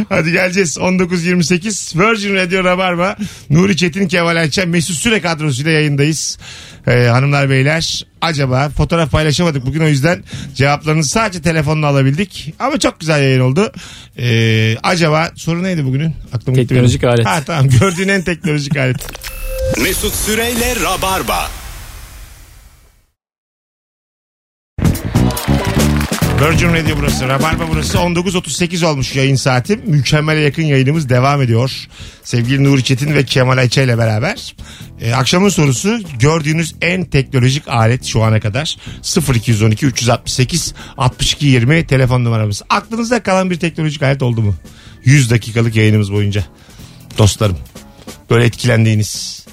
Hadi 0.08 0.32
geleceğiz. 0.32 0.76
19.28 0.76 1.98
Virgin 2.10 2.34
Radio 2.34 2.64
Rabarba. 2.64 3.16
Nuri 3.50 3.76
Çetin 3.76 4.08
Kemal 4.08 4.36
Ayça 4.36 4.66
Mesut 4.66 4.96
Süre 4.96 5.20
kadrosuyla 5.20 5.70
yayındayız. 5.70 6.38
Ee, 6.86 7.06
hanımlar 7.06 7.50
beyler 7.50 8.06
acaba 8.20 8.68
fotoğraf 8.68 9.10
paylaşamadık 9.10 9.66
bugün 9.66 9.80
o 9.80 9.88
yüzden 9.88 10.24
cevaplarınızı 10.54 11.08
sadece 11.10 11.42
telefonla 11.42 11.86
alabildik. 11.86 12.54
Ama 12.58 12.78
çok 12.78 13.00
güzel 13.00 13.22
yayın 13.22 13.40
oldu. 13.40 13.72
Ee, 14.18 14.76
acaba 14.82 15.30
soru 15.36 15.62
neydi 15.62 15.84
bugünün? 15.84 16.14
Aklım 16.32 16.54
gitti 16.54 16.66
Teknolojik 16.68 17.02
benim. 17.02 17.14
alet. 17.14 17.26
Ha 17.26 17.42
tamam 17.46 17.68
gördüğün 17.68 18.08
en 18.08 18.22
teknolojik 18.22 18.76
alet. 18.76 18.96
Mesut 19.82 20.14
Süreyle 20.14 20.74
Rabarba. 20.84 21.50
Virgin 26.40 26.68
Radio 26.74 26.96
burası. 26.96 27.28
Rabarba 27.28 27.64
burası. 27.68 27.98
19.38 27.98 28.86
olmuş 28.86 29.16
yayın 29.16 29.36
saati. 29.36 29.76
Mükemmele 29.76 30.40
yakın 30.40 30.62
yayınımız 30.62 31.08
devam 31.08 31.42
ediyor. 31.42 31.88
Sevgili 32.22 32.64
Nuri 32.64 32.84
Çetin 32.84 33.14
ve 33.14 33.24
Kemal 33.24 33.58
Ayça 33.58 33.82
ile 33.82 33.98
beraber. 33.98 34.56
Ee, 35.00 35.12
akşamın 35.12 35.48
sorusu 35.48 36.00
gördüğünüz 36.18 36.74
en 36.80 37.04
teknolojik 37.04 37.68
alet 37.68 38.04
şu 38.04 38.22
ana 38.22 38.40
kadar. 38.40 38.76
0212 39.34 39.86
368 39.86 40.74
62 40.98 41.46
20 41.46 41.86
telefon 41.86 42.24
numaramız. 42.24 42.62
Aklınızda 42.70 43.22
kalan 43.22 43.50
bir 43.50 43.56
teknolojik 43.60 44.02
alet 44.02 44.22
oldu 44.22 44.42
mu? 44.42 44.54
100 45.04 45.30
dakikalık 45.30 45.76
yayınımız 45.76 46.12
boyunca. 46.12 46.44
Dostlarım. 47.18 47.58
Böyle 48.30 48.44
etkilendiğiniz. 48.44 49.44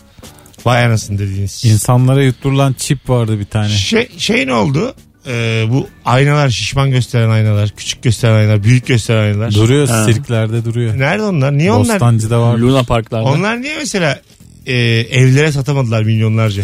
Vay 0.65 0.85
anasını 0.85 1.19
dediğiniz. 1.19 1.65
İnsanlara 1.65 2.23
yutturulan 2.23 2.73
çip 2.73 3.09
vardı 3.09 3.39
bir 3.39 3.45
tane. 3.45 3.69
Şey, 3.69 4.09
şey 4.17 4.47
ne 4.47 4.53
oldu? 4.53 4.95
Ee, 5.27 5.63
bu 5.69 5.87
aynalar 6.05 6.49
şişman 6.49 6.91
gösteren 6.91 7.29
aynalar, 7.29 7.69
küçük 7.77 8.03
gösteren 8.03 8.33
aynalar, 8.35 8.63
büyük 8.63 8.87
gösteren 8.87 9.23
aynalar. 9.23 9.53
Duruyor 9.53 9.87
Ha. 9.87 10.03
sirklerde 10.05 10.65
duruyor. 10.65 10.99
Nerede 10.99 11.23
onlar? 11.23 11.57
Niye 11.57 11.71
onlar? 11.71 11.95
Bostancı'da 11.95 12.41
var. 12.41 12.57
Luna 12.57 12.83
Parklarda. 12.83 13.23
Onlar 13.29 13.61
niye 13.61 13.77
mesela 13.77 14.19
e, 14.65 14.75
evlere 15.11 15.51
satamadılar 15.51 16.03
milyonlarca? 16.03 16.63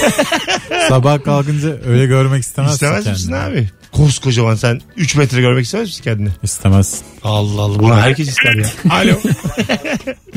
Sabah 0.88 1.24
kalkınca 1.24 1.76
öyle 1.86 2.06
görmek 2.06 2.42
istemezsin 2.42 2.74
İstemez 2.74 3.04
kendini. 3.04 3.12
misin 3.12 3.32
abi? 3.32 3.68
Koskocaman 3.92 4.54
sen 4.54 4.80
3 4.96 5.16
metre 5.16 5.40
görmek 5.40 5.64
istemez 5.64 5.88
misin 5.88 6.04
kendini? 6.04 6.28
İstemez. 6.42 7.00
Allah 7.24 7.62
Allah. 7.62 7.78
Bunu 7.78 7.96
herkes 7.96 8.28
ister 8.28 8.54
ya. 8.54 8.66
Alo. 8.90 9.12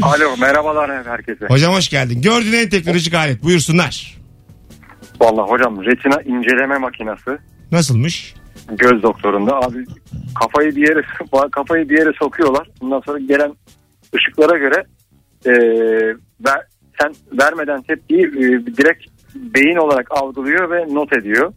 Alo 0.01 0.37
merhabalar 0.37 1.05
herkese. 1.07 1.45
Hocam 1.47 1.73
hoş 1.73 1.89
geldin. 1.89 2.21
Gördüğün 2.21 2.53
en 2.53 2.69
teknolojik 2.69 3.13
alet. 3.13 3.43
Buyursunlar. 3.43 4.15
Vallahi 5.21 5.49
hocam 5.49 5.85
retina 5.85 6.21
inceleme 6.21 6.77
makinesi 6.77 7.37
Nasılmış? 7.71 8.35
göz 8.71 9.03
doktorunda 9.03 9.55
abi 9.55 9.85
kafayı 10.41 10.75
bir 10.75 10.87
yere 10.87 11.01
kafayı 11.51 11.89
bir 11.89 11.97
yere 11.99 12.11
sokuyorlar. 12.19 12.67
Bundan 12.81 12.99
sonra 12.99 13.19
gelen 13.19 13.53
ışıklara 14.15 14.57
göre 14.57 14.83
e, 15.45 15.51
ver, 16.45 16.61
sen 17.01 17.13
vermeden 17.39 17.81
tepkiyi 17.81 18.21
e, 18.25 18.65
direkt 18.77 19.05
beyin 19.35 19.77
olarak 19.77 20.07
algılıyor 20.11 20.69
ve 20.71 20.93
not 20.93 21.17
ediyor. 21.17 21.53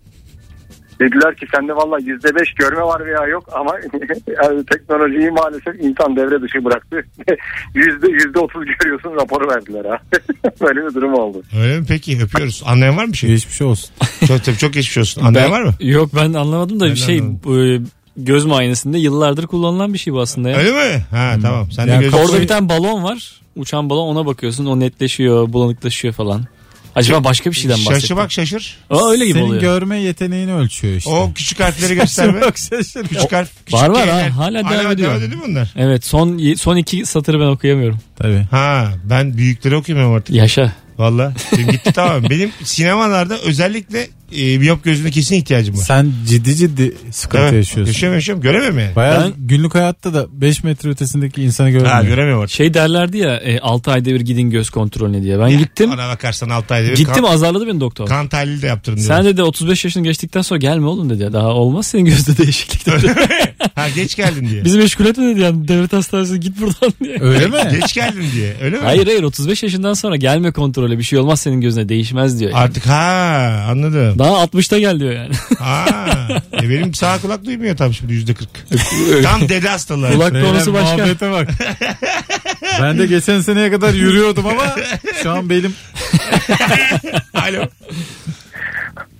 Dediler 1.00 1.36
ki 1.36 1.46
sende 1.54 1.76
valla 1.76 1.98
yüzde 1.98 2.34
beş 2.34 2.52
görme 2.54 2.82
var 2.82 3.06
veya 3.06 3.26
yok 3.26 3.44
ama 3.52 3.72
yani 4.42 4.64
teknolojiyi 4.66 5.30
maalesef 5.30 5.74
insan 5.84 6.16
devre 6.16 6.42
dışı 6.42 6.64
bıraktı. 6.64 7.04
Yüzde 7.74 8.08
yüzde 8.10 8.38
otuz 8.38 8.62
görüyorsun 8.80 9.14
raporu 9.16 9.48
verdiler 9.48 9.84
ha. 9.84 9.98
Böyle 10.60 10.86
bir 10.88 10.94
durum 10.94 11.14
oldu. 11.14 11.42
Öyle 11.60 11.80
mi? 11.80 11.86
Peki 11.88 12.18
öpüyoruz. 12.22 12.62
Anlayan 12.66 12.96
var 12.96 13.04
mı 13.04 13.12
bir 13.12 13.16
şey? 13.18 13.30
Geçmiş 13.30 13.62
olsun. 13.62 13.90
çok, 14.26 14.44
tabii 14.44 14.56
çok 14.56 14.72
geçmiş 14.72 14.98
olsun. 14.98 15.22
Anlayan 15.24 15.44
Ben- 15.44 15.52
var 15.52 15.62
mı? 15.62 15.74
Yok 15.80 16.10
ben 16.16 16.32
anlamadım 16.32 16.80
da 16.80 16.84
Ben 16.84 16.90
de 16.90 16.96
şey 16.96 17.18
anlamadım. 17.18 17.40
bu, 17.44 17.58
e, 17.58 17.80
göz 18.16 18.44
muayenesinde 18.44 18.98
yıllardır 18.98 19.46
kullanılan 19.46 19.92
bir 19.92 19.98
şey 19.98 20.12
bu 20.12 20.20
aslında 20.20 20.48
ya. 20.50 20.56
Öyle 20.56 20.70
mi? 20.72 21.02
Ha 21.10 21.34
tamam. 21.42 21.70
Sen 21.70 21.86
de 21.86 21.90
Yani 21.90 22.02
göz- 22.04 22.14
Orada 22.14 22.40
bir 22.40 22.48
tane 22.48 22.68
balon 22.68 23.04
var. 23.04 23.40
Uçan 23.56 23.90
balon 23.90 24.08
ona 24.16 24.26
bakıyorsun. 24.26 24.66
O 24.66 24.80
netleşiyor, 24.80 25.52
bulanıklaşıyor 25.52 26.14
falan. 26.14 26.44
Acaba 26.98 27.24
başka 27.24 27.50
bir 27.50 27.56
şeyden 27.56 27.76
bahsettim. 27.78 28.00
Şaşı 28.00 28.16
bak 28.16 28.32
şaşır. 28.32 28.76
Aa, 28.90 29.10
öyle 29.10 29.24
gibi 29.26 29.38
Senin 29.38 29.46
oluyor. 29.46 29.62
görme 29.62 29.98
yeteneğini 29.98 30.54
ölçüyor 30.54 30.94
işte. 30.96 31.10
O 31.10 31.32
küçük 31.34 31.60
harfleri 31.60 31.94
gösterme. 31.94 32.40
Bak 32.46 32.58
şaşır. 32.58 33.08
küçük 33.08 33.32
harf. 33.32 33.48
Küçük 33.66 33.80
Var 33.82 33.88
var 33.88 34.08
ha, 34.08 34.36
hala 34.36 34.70
devam 34.70 34.92
ediyor. 34.92 35.10
Devam 35.10 35.22
ediyor 35.22 35.40
mu 35.40 35.44
bunlar? 35.48 35.72
Evet 35.76 36.04
son 36.06 36.54
son 36.54 36.76
iki 36.76 37.06
satırı 37.06 37.40
ben 37.40 37.46
okuyamıyorum. 37.46 37.98
Tabii. 38.16 38.46
Ha 38.50 38.88
ben 39.04 39.36
büyükleri 39.36 39.76
okuyamıyorum 39.76 40.14
artık. 40.16 40.34
Yaşa. 40.36 40.72
Valla. 40.98 41.34
Gitti 41.70 41.92
tamam. 41.92 42.22
Benim 42.30 42.50
sinemalarda 42.64 43.38
özellikle 43.38 44.08
e, 44.32 44.58
miyop 44.58 44.84
gözüne 44.84 45.10
kesin 45.10 45.34
ihtiyacım 45.34 45.76
var. 45.78 45.82
Sen 45.82 46.12
ciddi 46.28 46.56
ciddi 46.56 46.94
sıkıntı 47.10 47.44
Evet, 47.44 47.52
yaşıyorsun. 47.54 47.86
Yaşıyorum 47.92 48.16
yaşıyorum. 48.16 48.42
Göremiyorum 48.42 48.78
yani. 48.78 48.96
Bayağı 48.96 49.24
Ben- 49.24 49.32
günlük 49.48 49.74
hayatta 49.74 50.14
da 50.14 50.26
5 50.32 50.64
metre 50.64 50.88
ötesindeki 50.90 51.42
insanı 51.42 51.66
Ha, 51.66 51.72
görmüyor. 51.72 52.02
göremiyorum 52.04 52.42
artık. 52.42 52.56
Şey 52.56 52.74
derlerdi 52.74 53.18
ya 53.18 53.40
6 53.62 53.90
ayda 53.90 54.10
bir 54.10 54.20
gidin 54.20 54.50
göz 54.50 54.70
kontrolüne 54.70 55.22
diye. 55.22 55.38
Ben 55.38 55.58
gittim. 55.58 55.90
Ona 55.92 56.08
bakarsan 56.08 56.48
6 56.48 56.74
ayda 56.74 56.88
bir 56.90 56.96
Gittim 56.96 57.14
kan, 57.24 57.32
azarladı 57.32 57.66
beni 57.66 57.80
doktor. 57.80 58.06
kan 58.06 58.28
tahlili 58.28 58.62
de 58.62 58.66
yaptırın 58.66 58.96
diyor. 58.96 59.08
Sen 59.08 59.24
dedi 59.24 59.42
35 59.42 59.84
yaşını 59.84 60.04
geçtikten 60.04 60.42
sonra 60.42 60.58
gelme 60.58 60.86
oğlum 60.86 61.10
dedi. 61.10 61.32
Daha 61.32 61.48
olmaz 61.48 61.86
senin 61.86 62.04
gözde 62.04 62.38
değişiklik 62.38 62.86
dedi. 62.86 63.14
ha 63.74 63.88
geç 63.88 64.16
geldin 64.16 64.48
diye. 64.50 64.64
Bizi 64.64 64.78
meşgul 64.78 65.06
etme 65.06 65.26
dedi 65.26 65.40
yani 65.40 65.68
devlet 65.68 65.92
hastanesi 65.92 66.40
git 66.40 66.60
buradan 66.60 66.92
diye. 67.04 67.16
Öyle 67.20 67.46
mi? 67.46 67.56
Geç 67.80 67.94
geldin 67.94 68.24
diye. 68.34 68.56
Öyle 68.62 68.76
mi? 68.76 68.82
Hayır 68.84 69.06
hayır 69.06 69.22
35 69.22 69.62
yaşından 69.62 69.94
sonra 69.94 70.16
gelme 70.16 70.52
kontrole 70.88 70.98
bir 70.98 71.04
şey 71.04 71.18
olmaz 71.18 71.40
senin 71.40 71.60
gözüne 71.60 71.88
değişmez 71.88 72.40
diyor. 72.40 72.50
Yani. 72.50 72.60
Artık 72.60 72.86
ha 72.86 73.66
anladım. 73.70 74.18
Daha 74.18 74.44
60'ta 74.44 74.78
gel 74.78 75.00
diyor 75.00 75.12
yani. 75.12 75.34
Ha, 75.58 75.86
e 76.62 76.68
benim 76.70 76.94
sağ 76.94 77.20
kulak 77.20 77.44
duymuyor 77.44 77.76
tam 77.76 77.92
şimdi 77.94 78.12
yüzde 78.12 78.34
kırk. 78.34 78.48
Tam 79.22 79.48
dede 79.48 79.68
hastalığı. 79.68 80.12
Kulak 80.12 80.32
konusu 80.32 80.74
başka. 80.74 80.96
muhabbete 80.96 81.30
bak. 81.30 81.48
ben 82.82 82.98
de 82.98 83.06
geçen 83.06 83.40
seneye 83.40 83.70
kadar 83.70 83.94
yürüyordum 83.94 84.46
ama 84.46 84.64
şu 85.22 85.30
an 85.30 85.50
belim 85.50 85.74
Alo. 87.34 87.62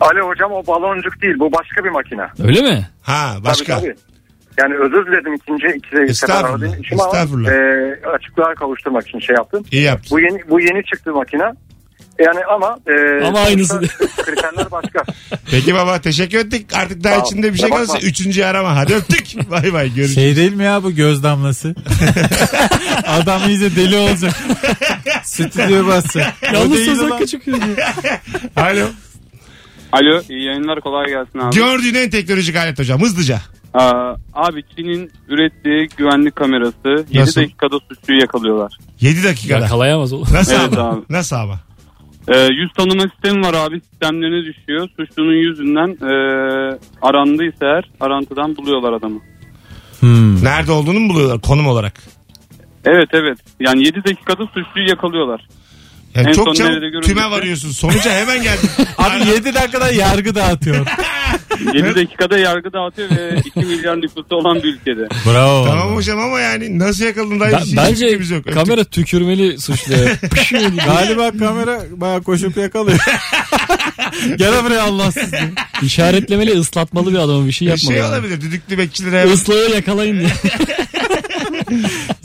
Alo 0.00 0.28
hocam 0.28 0.52
o 0.52 0.66
baloncuk 0.66 1.22
değil 1.22 1.34
bu 1.38 1.52
başka 1.52 1.84
bir 1.84 1.90
makine. 1.90 2.22
Öyle 2.48 2.60
mi? 2.62 2.88
Ha 3.02 3.36
başka. 3.44 3.80
Tabii, 3.80 3.86
tabii. 3.86 3.96
Yani 4.58 4.74
özür 4.74 5.06
diledim 5.06 5.34
ikinci 5.34 5.66
iki 5.76 5.88
sefer 5.88 6.04
Estağfurullah, 6.08 6.76
için 6.78 6.98
ama 6.98 7.06
estağfurullah. 7.06 7.50
e, 7.52 8.06
açıklığa 8.16 8.54
kavuşturmak 8.54 9.08
için 9.08 9.18
şey 9.18 9.36
yaptım. 9.36 9.64
İyi 9.72 9.82
yaptın. 9.82 10.08
Bu 10.10 10.20
yeni 10.20 10.50
bu 10.50 10.60
yeni 10.60 10.84
çıktı 10.84 11.12
makine. 11.12 11.44
Yani 12.18 12.44
ama 12.44 12.78
e, 12.86 13.24
Ama 13.24 13.40
aynısı 13.40 13.80
kriterler 14.24 14.70
başka. 14.70 15.02
Peki 15.50 15.74
baba 15.74 16.00
teşekkür 16.00 16.38
ettik. 16.38 16.66
Artık 16.74 17.04
daha 17.04 17.14
Sağ 17.14 17.20
ol. 17.22 17.26
içinde 17.26 17.52
bir 17.52 17.58
şey 17.58 17.68
Kusura 17.68 17.86
kalırsa 17.86 18.06
üçüncüyü 18.06 18.46
arama. 18.46 18.76
Hadi 18.76 18.94
öptük. 18.94 19.50
bay 19.50 19.72
bay 19.72 19.88
görüşürüz. 19.94 20.14
şey 20.14 20.36
değil 20.36 20.52
mi 20.54 20.64
ya 20.64 20.82
bu 20.82 20.90
göz 20.90 21.22
damlası? 21.22 21.74
Adam 23.06 23.42
iyice 23.48 23.76
deli 23.76 23.96
olacak. 23.96 24.32
Stüdyoya 25.22 25.86
basacak. 25.86 26.34
O 26.52 26.54
Yalnız 26.54 26.84
söz 26.84 26.98
hakkı 27.02 27.26
çıkıyor 27.26 27.58
diyor. 27.60 27.78
Alo. 28.56 28.86
Alo 29.92 30.22
iyi 30.28 30.44
yayınlar 30.46 30.80
kolay 30.80 31.06
gelsin 31.06 31.38
abi. 31.38 31.54
Gördüğün 31.56 31.94
en 31.94 32.10
teknolojik 32.10 32.56
alet 32.56 32.78
hocam 32.78 33.00
hızlıca. 33.02 33.40
Aa, 33.74 34.14
abi 34.34 34.62
Çin'in 34.76 35.10
ürettiği 35.28 35.88
güvenlik 35.96 36.36
kamerası 36.36 36.88
7 36.88 37.18
Nasıl? 37.18 37.40
dakikada 37.40 37.76
suçluyu 37.88 38.20
yakalıyorlar. 38.20 38.78
7 39.00 39.24
dakikada. 39.24 39.60
Yakalayamaz 39.64 40.12
oğlum. 40.12 40.26
Nasıl 40.32 40.52
Evet 40.52 40.78
ama? 40.78 40.88
abi. 40.90 41.00
Nasıl 41.10 41.36
ama? 41.36 41.60
Ee, 42.28 42.38
yüz 42.52 42.72
tanıma 42.76 43.02
sistemi 43.14 43.44
var 43.46 43.54
abi 43.54 43.80
sistemlerine 43.80 44.44
düşüyor. 44.44 44.88
Suçlunun 44.96 45.32
yüzünden 45.48 45.88
e, 45.88 46.12
arandıysa 47.02 47.66
eğer 47.66 47.84
arantıdan 48.00 48.56
buluyorlar 48.56 48.92
adamı. 48.92 49.20
Hmm. 50.00 50.44
Nerede 50.44 50.72
olduğunu 50.72 51.00
mu 51.00 51.08
buluyorlar 51.14 51.40
konum 51.40 51.66
olarak? 51.66 52.02
Evet 52.84 53.08
evet 53.12 53.38
yani 53.60 53.86
7 53.86 54.04
dakikada 54.04 54.46
suçluyu 54.46 54.88
yakalıyorlar. 54.88 55.48
Yani 56.14 56.28
En 56.28 56.32
çok 56.32 56.44
son 56.44 56.52
çabuk 56.54 56.70
nerede 56.70 56.86
görüldüyse- 56.86 57.06
tüme 57.14 57.30
varıyorsun. 57.30 57.70
Sonuca 57.70 58.10
hemen 58.10 58.42
geldin. 58.42 58.68
Abi 58.98 59.28
7 59.30 59.54
dakikada 59.54 59.90
yargı 59.92 60.34
dağıtıyor. 60.34 60.86
7 61.74 61.94
dakikada 61.94 62.38
yargı 62.38 62.72
dağıtıyor 62.72 63.10
ve 63.10 63.40
2 63.46 63.58
milyar 63.60 63.96
nüfusu 64.02 64.26
olan 64.36 64.62
bir 64.62 64.74
ülkede. 64.74 65.08
Bravo. 65.26 65.64
Tamam 65.64 65.94
hocam 65.96 66.18
ama 66.20 66.40
yani 66.40 66.78
nasıl 66.78 67.04
yakaladın 67.04 67.40
daha 67.40 67.52
Ben- 67.52 67.58
hiç 67.58 67.76
bence 67.76 68.06
yok. 68.30 68.44
Kamera 68.54 68.84
tükürmeli 68.84 69.58
diye. 69.60 70.18
Galiba 70.86 71.30
kamera 71.38 71.80
baya 71.96 72.20
koşup 72.20 72.56
yakalıyor. 72.56 72.98
Gel 74.36 74.64
buraya 74.64 74.82
Allahsız 74.82 75.32
diye. 75.32 75.50
İşaretlemeli 75.82 76.58
ıslatmalı 76.58 77.12
bir 77.12 77.18
adamın 77.18 77.46
bir 77.46 77.52
şey 77.52 77.66
Bir 77.68 77.72
yapmalı. 77.72 77.94
şey 77.94 78.02
olabilir. 78.04 78.40
Düdüklü 78.40 78.78
bekçilere 78.78 79.32
Islağı 79.32 79.70
yakalayın 79.74 80.18
diye. 80.20 80.28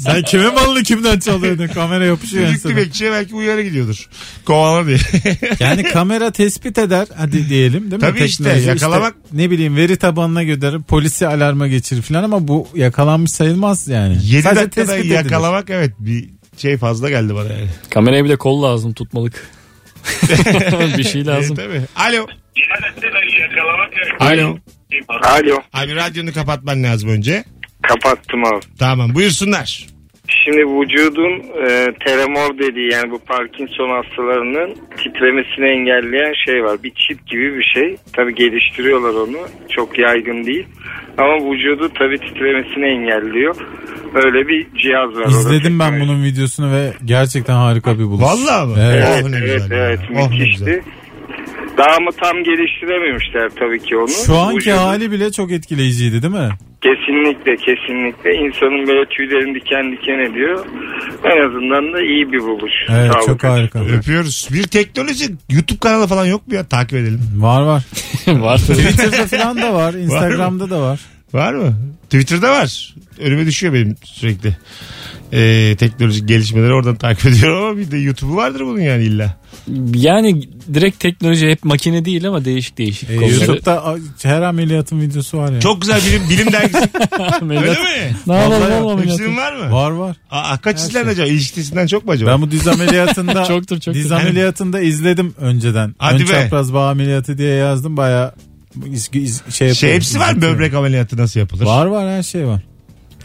Sen 0.03 0.21
kime 0.23 0.49
malını 0.49 0.83
kimden 0.83 1.19
çalıyordun? 1.19 1.67
Kamera 1.67 2.05
yapışıyor 2.05 2.43
düdüklü 2.47 2.69
ensene. 2.69 2.75
bekçiye 2.77 3.11
belki 3.11 3.35
uyarı 3.35 3.61
gidiyordur. 3.61 4.09
Kovala 4.45 4.87
diye. 4.87 4.97
Yani 5.59 5.83
kamera 5.83 6.31
tespit 6.31 6.77
eder 6.77 7.07
hadi 7.17 7.49
diyelim 7.49 7.81
değil 7.81 7.93
mi? 7.93 7.99
Tabii 7.99 8.23
işte, 8.23 8.43
Teknoloji 8.43 8.69
yakalamak- 8.69 9.13
ne 9.33 9.49
bileyim 9.51 9.75
veri 9.75 9.97
tabanına 9.97 10.43
gönder 10.43 10.81
polisi 10.81 11.27
alarma 11.27 11.67
geçirir 11.67 12.01
falan 12.01 12.23
ama 12.23 12.47
bu 12.47 12.67
yakalanmış 12.75 13.31
sayılmaz 13.31 13.87
yani. 13.87 14.17
7 14.23 14.41
Sadece 14.41 14.61
dakikada 14.61 14.85
tespit 14.85 14.99
edilir. 15.05 15.15
yakalamak 15.15 15.69
evet 15.69 15.91
bir 15.99 16.29
şey 16.57 16.77
fazla 16.77 17.09
geldi 17.09 17.35
bana 17.35 17.47
yani. 17.53 17.67
Kameraya 17.89 18.25
bir 18.25 18.29
de 18.29 18.35
kol 18.35 18.63
lazım 18.63 18.93
tutmalık. 18.93 19.47
bir 20.97 21.03
şey 21.03 21.25
lazım. 21.25 21.57
Evet, 21.61 21.87
tabii. 21.95 22.15
Alo. 22.15 22.27
Alo. 24.19 24.57
Alo 25.23 25.57
Abi 25.73 25.95
radyonu 25.95 26.33
kapatman 26.33 26.83
lazım 26.83 27.09
önce. 27.09 27.43
kapattım 27.81 28.45
abi. 28.45 28.65
Tamam 28.79 29.15
buyursunlar. 29.15 29.87
Şimdi 30.27 30.57
vücudun 30.57 31.31
e, 31.39 31.93
tremor 32.05 32.57
dediği 32.59 32.93
yani 32.93 33.11
bu 33.11 33.19
Parkinson 33.19 33.89
hastalarının 33.89 34.75
titremesini 34.97 35.65
engelleyen 35.65 36.33
şey 36.45 36.63
var. 36.63 36.83
Bir 36.83 36.93
çip 36.95 37.27
gibi 37.27 37.57
bir 37.57 37.63
şey. 37.63 37.97
Tabi 38.13 38.35
geliştiriyorlar 38.35 39.13
onu. 39.13 39.37
Çok 39.69 39.99
yaygın 39.99 40.43
değil. 40.45 40.65
Ama 41.17 41.35
vücudu 41.51 41.89
tabi 41.99 42.17
titremesini 42.19 42.85
engelliyor. 42.85 43.55
Öyle 44.15 44.47
bir 44.47 44.67
cihaz 44.81 45.15
var. 45.15 45.25
İzledim 45.29 45.79
ben 45.79 45.99
bunun 45.99 46.23
videosunu 46.23 46.71
ve 46.71 46.93
gerçekten 47.05 47.55
harika 47.55 47.99
bir 47.99 48.03
buluş. 48.03 48.21
Vallahi 48.23 48.67
mı? 48.67 48.75
Evet. 48.79 49.05
Evet 49.07 49.23
Oh, 49.25 49.29
ne 49.29 49.37
evet 49.37 49.53
güzel 49.61 49.77
ya. 49.77 49.87
evet 49.87 49.99
Oh, 50.11 50.15
ne 50.15 50.23
müthişti. 50.37 50.65
güzel. 50.65 50.81
Daha 51.77 51.99
mı 51.99 52.09
tam 52.21 52.43
geliştirememişler 52.43 53.49
tabii 53.59 53.79
ki 53.79 53.97
onu. 53.97 54.07
Şu 54.25 54.37
anki 54.37 54.57
Vücudu- 54.57 54.77
hali 54.77 55.11
bile 55.11 55.31
çok 55.31 55.51
etkileyiciydi 55.51 56.21
değil 56.21 56.33
mi? 56.33 56.49
Kesinlikle 56.83 57.55
kesinlikle 57.55 58.29
insanın 58.35 58.87
böyle 58.87 59.05
tüylerini 59.09 59.55
diken 59.55 59.91
diken 59.91 60.19
ediyor. 60.31 60.65
En 61.23 61.47
azından 61.47 61.93
da 61.93 62.01
iyi 62.01 62.31
bir 62.31 62.39
buluş. 62.39 62.71
Evet 62.89 63.11
Sağlık 63.13 63.27
çok 63.27 63.43
harika. 63.43 63.79
Öpüyoruz. 63.79 64.47
Bir 64.53 64.63
teknoloji 64.63 65.25
YouTube 65.49 65.79
kanalı 65.79 66.07
falan 66.07 66.25
yok 66.25 66.47
mu 66.47 66.53
ya? 66.55 66.63
Takip 66.63 66.93
edelim. 66.93 67.21
Var 67.35 67.61
var. 67.61 67.83
Var. 68.27 68.57
Twitter'da 68.57 69.25
falan 69.37 69.61
da 69.61 69.73
var. 69.73 69.93
Instagram'da 69.93 70.69
da 70.69 70.81
var. 70.81 70.99
Var 71.33 71.53
mı? 71.53 71.73
Twitter'da 72.03 72.51
var. 72.51 72.95
Önüme 73.19 73.45
düşüyor 73.45 73.73
benim 73.73 73.95
sürekli. 74.03 74.57
Ee, 75.33 75.75
teknolojik 75.79 76.27
gelişmeleri 76.27 76.73
oradan 76.73 76.95
takip 76.95 77.25
ediyorum 77.31 77.63
ama 77.65 77.77
bir 77.77 77.91
de 77.91 77.97
YouTube'u 77.97 78.35
vardır 78.35 78.59
bunun 78.59 78.79
yani 78.79 79.03
illa. 79.03 79.37
Yani 79.95 80.41
direkt 80.73 80.99
teknoloji 80.99 81.47
hep 81.49 81.63
makine 81.65 82.05
değil 82.05 82.27
ama 82.27 82.45
değişik 82.45 82.77
değişik 82.77 83.09
Ee, 83.09 83.15
konuları. 83.15 83.33
YouTube'da 83.35 83.95
her 84.23 84.41
ameliyatın 84.41 85.01
videosu 85.01 85.37
var 85.37 85.51
ya. 85.51 85.59
Çok 85.59 85.81
güzel 85.81 86.01
bilim, 86.07 86.29
bilim 86.29 86.51
dergisi. 86.51 86.77
Öyle 87.41 87.59
mi? 87.71 88.15
Ne 88.27 88.33
yapalım 88.35 88.61
Vallahi 88.61 88.73
oğlum 88.73 88.87
ameliyatı? 88.91 89.23
Hepsinin 89.23 89.37
var 89.37 89.53
mı? 89.55 89.71
Var 89.71 89.91
var. 89.91 90.15
Aa, 90.31 90.57
kaç 90.57 90.79
Her 90.79 90.83
izlendi 90.85 91.05
şey. 91.05 91.13
acaba? 91.13 91.27
İlişkisinden 91.27 91.87
çok 91.87 92.05
mu 92.05 92.11
acaba? 92.11 92.31
Ben 92.31 92.41
bu 92.41 92.51
diz 92.51 92.67
ameliyatında 92.67 93.43
Çoktur, 93.47 93.75
çoktur. 93.79 93.93
diz 93.93 94.11
ameliyatında 94.11 94.81
izledim 94.81 95.33
önceden. 95.37 95.95
Hadi 95.97 96.15
Ön 96.23 96.29
be. 96.29 96.33
çapraz 96.33 96.73
bağ 96.73 96.89
ameliyatı 96.89 97.37
diye 97.37 97.53
yazdım 97.53 97.97
baya 97.97 98.33
iz, 98.91 99.09
iz- 99.13 99.41
şey 99.43 99.51
şey 99.51 99.67
yapıyorum, 99.67 99.95
hepsi 99.95 100.19
var 100.19 100.41
böbrek 100.41 100.73
ameliyatı 100.73 101.17
nasıl 101.17 101.39
yapılır? 101.39 101.65
Var 101.65 101.85
var 101.85 102.09
her 102.09 102.23
şey 102.23 102.47
var. 102.47 102.61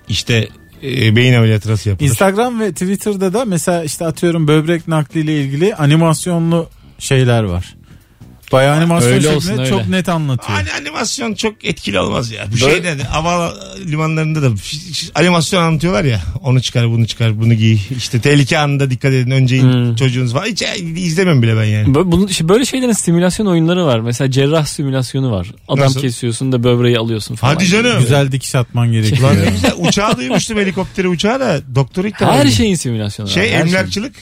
İşte 0.09 0.49
e, 0.83 1.17
beyin 1.17 1.35
ameliyatı 1.35 1.71
nasıl 1.71 1.91
yapılır? 1.91 2.09
Instagram 2.09 2.61
ve 2.61 2.73
Twitter'da 2.73 3.33
da 3.33 3.45
mesela 3.45 3.85
işte 3.85 4.07
atıyorum 4.07 4.49
böbrek 4.49 4.89
nakliyle 4.89 5.43
ilgili 5.43 5.75
animasyonlu 5.75 6.69
şeyler 6.99 7.43
var. 7.43 7.75
Bayağı 8.53 8.77
animasyon 8.77 9.13
Öyle 9.13 9.29
olsun, 9.29 9.59
öyle. 9.59 9.71
çok 9.71 9.89
net 9.89 10.09
anlatıyor. 10.09 10.59
Hani 10.59 10.69
animasyon 10.81 11.35
çok 11.35 11.65
etkili 11.65 12.01
olmaz 12.01 12.31
ya. 12.33 12.47
Bu 12.49 12.53
Böyle- 12.53 12.73
şeyde 12.75 12.99
de 12.99 13.03
hava 13.03 13.55
limanlarında 13.87 14.43
da 14.43 14.51
animasyon 15.15 15.63
anlatıyorlar 15.63 16.05
ya. 16.05 16.21
Onu 16.43 16.63
çıkar 16.63 16.91
bunu 16.91 17.07
çıkar 17.07 17.41
bunu 17.41 17.55
giy. 17.55 17.79
İşte 17.97 18.21
tehlike 18.21 18.59
anında 18.59 18.91
dikkat 18.91 19.13
edin 19.13 19.31
önce 19.31 19.57
in 19.57 19.63
Hmm. 19.73 19.97
çocuğunuz 19.97 20.33
falan. 20.33 20.47
Hiç 20.47 20.63
e, 20.63 20.77
izlemem 20.79 21.43
bile 21.43 21.57
ben 21.57 21.65
yani. 21.65 21.89
Bö- 21.89 22.13
Bunun, 22.13 22.27
işte 22.27 22.49
böyle 22.49 22.65
şeylerin 22.65 22.93
simülasyon 22.93 23.47
oyunları 23.47 23.87
var. 23.87 24.01
Mesela 24.01 24.31
cerrah 24.31 24.67
simülasyonu 24.67 25.31
var. 25.31 25.47
Adam 25.69 25.85
Nasıl? 25.85 26.01
kesiyorsun 26.01 26.53
da 26.53 26.65
böbreği 26.65 26.99
alıyorsun 26.99 27.35
falan. 27.35 27.55
Hadi 27.55 27.67
canım. 27.67 28.01
Güzel 28.01 28.33
dikiş 28.33 28.55
atman 28.55 28.93
gerekiyor. 28.93 29.23
Lan 29.31 29.37
ne 29.47 29.51
güzel. 29.51 29.73
Uçağı 29.79 30.17
duymuştum 30.17 30.59
helikopteri 30.59 31.09
uçağı 31.09 31.41
da 31.41 31.61
doktoru 31.75 32.09
ilk 32.09 32.21
Her 32.21 32.47
şeyin 32.47 32.75
simülasyonu 32.75 33.29
Şey 33.29 33.43
var. 33.53 33.59
Emlakçılık. 33.61 34.15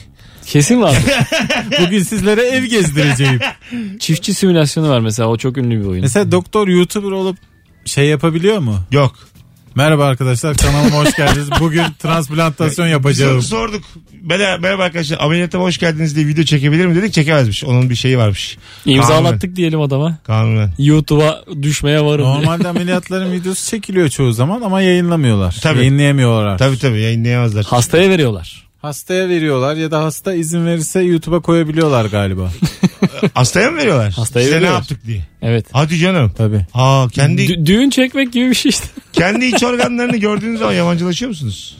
Kesin 0.47 0.81
var. 0.81 0.97
Bugün 1.81 2.03
sizlere 2.03 2.41
ev 2.41 2.63
gezdireceğim. 2.63 3.39
Çiftçi 3.99 4.33
simülasyonu 4.33 4.89
var 4.89 4.99
mesela. 4.99 5.29
O 5.29 5.37
çok 5.37 5.57
ünlü 5.57 5.79
bir 5.79 5.85
oyun. 5.85 6.01
Mesela 6.01 6.31
doktor 6.31 6.67
YouTuber 6.67 7.11
olup 7.11 7.37
şey 7.85 8.05
yapabiliyor 8.05 8.59
mu? 8.59 8.79
Yok. 8.91 9.15
Merhaba 9.75 10.05
arkadaşlar 10.05 10.57
kanalıma 10.57 10.95
hoş 10.97 11.15
geldiniz. 11.15 11.49
Bugün 11.59 11.83
transplantasyon 11.99 12.87
yapacağım. 12.87 13.37
Biz 13.37 13.47
sorduk. 13.47 13.83
Merhaba, 14.21 14.57
merhaba 14.61 14.83
arkadaşlar 14.83 15.17
ameliyatıma 15.19 15.63
hoş 15.63 15.77
geldiniz 15.77 16.15
diye 16.15 16.27
video 16.27 16.43
çekebilir 16.43 16.85
mi 16.85 16.95
dedik 16.95 17.13
çekemezmiş. 17.13 17.63
Onun 17.63 17.89
bir 17.89 17.95
şeyi 17.95 18.17
varmış. 18.17 18.57
İmzalattık 18.85 19.55
diyelim 19.55 19.81
adama. 19.81 20.17
Kanunen. 20.23 20.73
YouTube'a 20.77 21.43
düşmeye 21.61 22.01
varım 22.05 22.25
diye. 22.25 22.35
Normalde 22.35 22.67
ameliyatların 22.67 23.31
videosu 23.31 23.69
çekiliyor 23.69 24.09
çoğu 24.09 24.31
zaman 24.31 24.61
ama 24.61 24.81
yayınlamıyorlar. 24.81 25.57
Tabii. 25.61 25.79
Yayınlayamıyorlar. 25.79 26.57
Tabii 26.57 26.79
tabii 26.79 27.01
yayınlayamazlar. 27.01 27.65
Hastaya 27.65 28.09
veriyorlar. 28.09 28.66
Hastaya 28.81 29.29
veriyorlar 29.29 29.75
ya 29.75 29.91
da 29.91 30.03
hasta 30.03 30.33
izin 30.33 30.65
verirse 30.65 31.01
YouTube'a 31.01 31.39
koyabiliyorlar 31.39 32.05
galiba. 32.05 32.51
Hastaya 33.33 33.71
mı 33.71 33.77
veriyorlar? 33.77 34.11
Hastaya 34.13 34.43
Size 34.43 34.55
ne 34.55 34.59
veriyorlar. 34.59 34.79
yaptık 34.79 35.05
diye. 35.07 35.25
Evet. 35.41 35.65
Hadi 35.71 35.97
canım. 35.97 36.31
Tabii. 36.37 36.65
Aa 36.73 37.07
kendi 37.11 37.41
Dü- 37.45 37.65
düğün 37.65 37.89
çekmek 37.89 38.33
gibi 38.33 38.49
bir 38.49 38.55
şey 38.55 38.69
işte. 38.69 38.85
kendi 39.13 39.45
iç 39.45 39.63
organlarını 39.63 40.17
gördüğünüz 40.17 40.59
zaman 40.59 40.73
yabancılaşıyor 40.73 41.29
musunuz? 41.29 41.77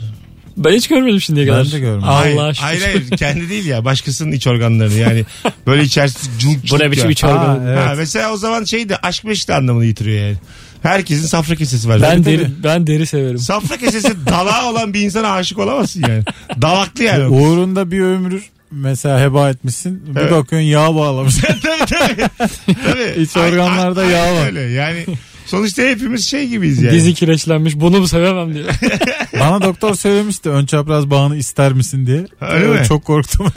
Ben 0.57 0.71
hiç 0.71 0.87
görmedim 0.87 1.21
şimdiye 1.21 1.47
kadar. 1.47 1.65
Ben 1.65 1.71
de 1.71 1.79
görmedim. 1.79 2.01
hayır, 2.01 2.35
Allah 2.37 2.45
aşkına. 2.45 2.67
hayır 2.67 2.81
hayır 2.81 3.09
kendi 3.09 3.49
değil 3.49 3.65
ya 3.65 3.85
başkasının 3.85 4.31
iç 4.31 4.47
organlarını 4.47 4.93
yani 4.93 5.25
böyle 5.67 5.83
içerisi 5.83 6.27
culuk 6.39 6.57
Bu 6.71 6.79
ne 6.79 6.91
biçim 6.91 7.09
iç 7.09 7.23
organı? 7.23 7.61
Aa, 7.69 7.71
evet. 7.73 7.87
Ha, 7.87 7.93
mesela 7.97 8.33
o 8.33 8.37
zaman 8.37 8.63
şey 8.63 8.89
de 8.89 8.97
aşk 8.97 9.23
meşte 9.23 9.55
anlamını 9.55 9.85
yitiriyor 9.85 10.25
yani. 10.27 10.37
Herkesin 10.83 11.27
safra 11.27 11.55
kesesi 11.55 11.89
var. 11.89 12.01
Ben 12.01 12.25
deri, 12.25 12.47
ben 12.63 12.87
deri 12.87 13.05
severim. 13.05 13.37
Safra 13.37 13.77
kesesi 13.77 14.25
dalağı 14.29 14.69
olan 14.69 14.93
bir 14.93 15.01
insana 15.01 15.31
aşık 15.31 15.57
olamazsın 15.59 16.01
yani. 16.07 16.23
Dalaklı 16.61 17.03
yani. 17.03 17.25
Uğrunda 17.27 17.91
bir 17.91 18.01
ömür 18.01 18.43
mesela 18.71 19.19
heba 19.21 19.49
etmişsin. 19.49 20.15
Bir 20.15 20.19
Evet. 20.19 20.31
bakıyorsun 20.31 20.67
yağ 20.67 20.95
bağlamış. 20.95 21.35
tabii 21.41 21.85
tabii. 21.85 22.27
tabii. 22.65 23.21
İç 23.21 23.37
organlarda 23.37 24.01
Ay- 24.01 24.07
ay- 24.07 24.13
yağ 24.13 24.35
var. 24.35 24.45
Öyle 24.45 24.61
yani. 24.61 25.05
Sonuçta 25.47 25.81
hepimiz 25.83 26.25
şey 26.27 26.47
gibiyiz 26.47 26.81
yani. 26.81 26.93
Dizi 26.95 27.13
kireçlenmiş 27.13 27.75
bunu 27.75 27.99
mu 27.99 28.07
sevemem 28.07 28.53
diye. 28.53 28.63
Bana 29.39 29.61
doktor 29.61 29.95
söylemişti 29.95 30.49
ön 30.49 30.65
çapraz 30.65 31.09
bağını 31.09 31.35
ister 31.37 31.73
misin 31.73 32.07
diye. 32.07 32.25
Öyle 32.41 32.65
Ee, 32.65 32.79
mi? 32.79 32.85
Çok 32.87 33.05
korktum. 33.05 33.47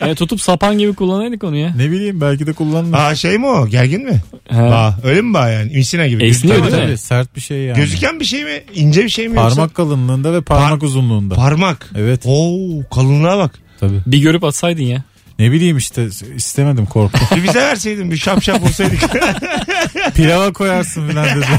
Yani 0.00 0.14
tutup 0.16 0.40
sapan 0.40 0.78
gibi 0.78 0.94
kullanaydık 0.94 1.44
onu 1.44 1.56
ya. 1.56 1.74
ne 1.76 1.90
bileyim 1.90 2.20
belki 2.20 2.46
de 2.46 2.52
kullanılır. 2.52 2.98
Aa 2.98 3.14
şey 3.14 3.38
mi 3.38 3.46
o? 3.46 3.66
Gergin 3.66 4.04
mi? 4.04 4.20
He. 4.48 4.56
Bağ. 4.62 4.98
Öyle 5.04 5.22
mi 5.22 5.34
bağ 5.34 5.48
yani? 5.48 5.72
Misina 5.76 6.06
gibi. 6.06 6.24
Esniyor 6.24 6.72
değil 6.72 6.88
mi? 6.90 6.98
Sert 6.98 7.36
bir 7.36 7.40
şey 7.40 7.58
yani. 7.62 7.76
Gözüken 7.76 8.20
bir 8.20 8.24
şey 8.24 8.44
mi? 8.44 8.62
İnce 8.74 9.04
bir 9.04 9.08
şey 9.08 9.28
mi 9.28 9.36
yoksa? 9.36 9.48
Parmak 9.54 9.74
kalınlığında 9.74 10.32
ve 10.32 10.40
parmak 10.40 10.82
Par- 10.82 10.84
uzunluğunda. 10.86 11.34
Parmak. 11.34 11.90
evet 11.96 12.22
Oo 12.26 12.58
kalınlığa 12.94 13.38
bak. 13.38 13.58
tabii. 13.80 13.98
Bir 14.06 14.18
görüp 14.18 14.44
atsaydın 14.44 14.82
ya. 14.82 15.02
Ne 15.40 15.52
bileyim 15.52 15.76
işte 15.76 16.08
istemedim 16.36 16.86
korktum. 16.86 17.20
Bir 17.36 17.42
bize 17.44 17.60
verseydin 17.60 18.10
bir 18.10 18.16
şap 18.16 18.42
şap 18.42 18.62
olsaydık. 18.62 19.00
Pilava 20.14 20.52
koyarsın 20.52 21.08
filan 21.08 21.26
dedi. 21.26 21.46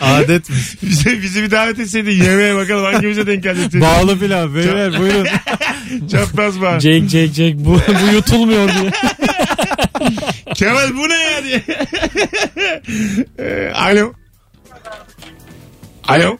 Adetmiş. 0.00 0.82
bize, 0.82 1.22
bizi 1.22 1.42
bir 1.42 1.50
davet 1.50 1.78
etseydin 1.78 2.24
yemeğe 2.24 2.56
bakalım 2.56 2.84
hangimize 2.84 3.26
denk 3.26 3.42
gelecek. 3.42 3.82
Bağlı 3.82 4.18
pilav 4.18 4.54
beyler 4.54 4.98
buyurun. 4.98 5.26
Çapraz 6.10 6.60
bağ. 6.60 6.80
Jake 6.80 7.08
Jake 7.08 7.26
Jake 7.26 7.64
bu, 7.64 7.80
bu 8.02 8.14
yutulmuyor 8.14 8.68
diye. 8.68 8.90
Kemal 10.54 10.90
bu 10.96 11.08
ne 11.08 11.14
ya 11.14 11.44
diye. 11.44 11.62
Ee, 13.38 13.72
Alo. 13.74 14.12
Alo. 16.08 16.38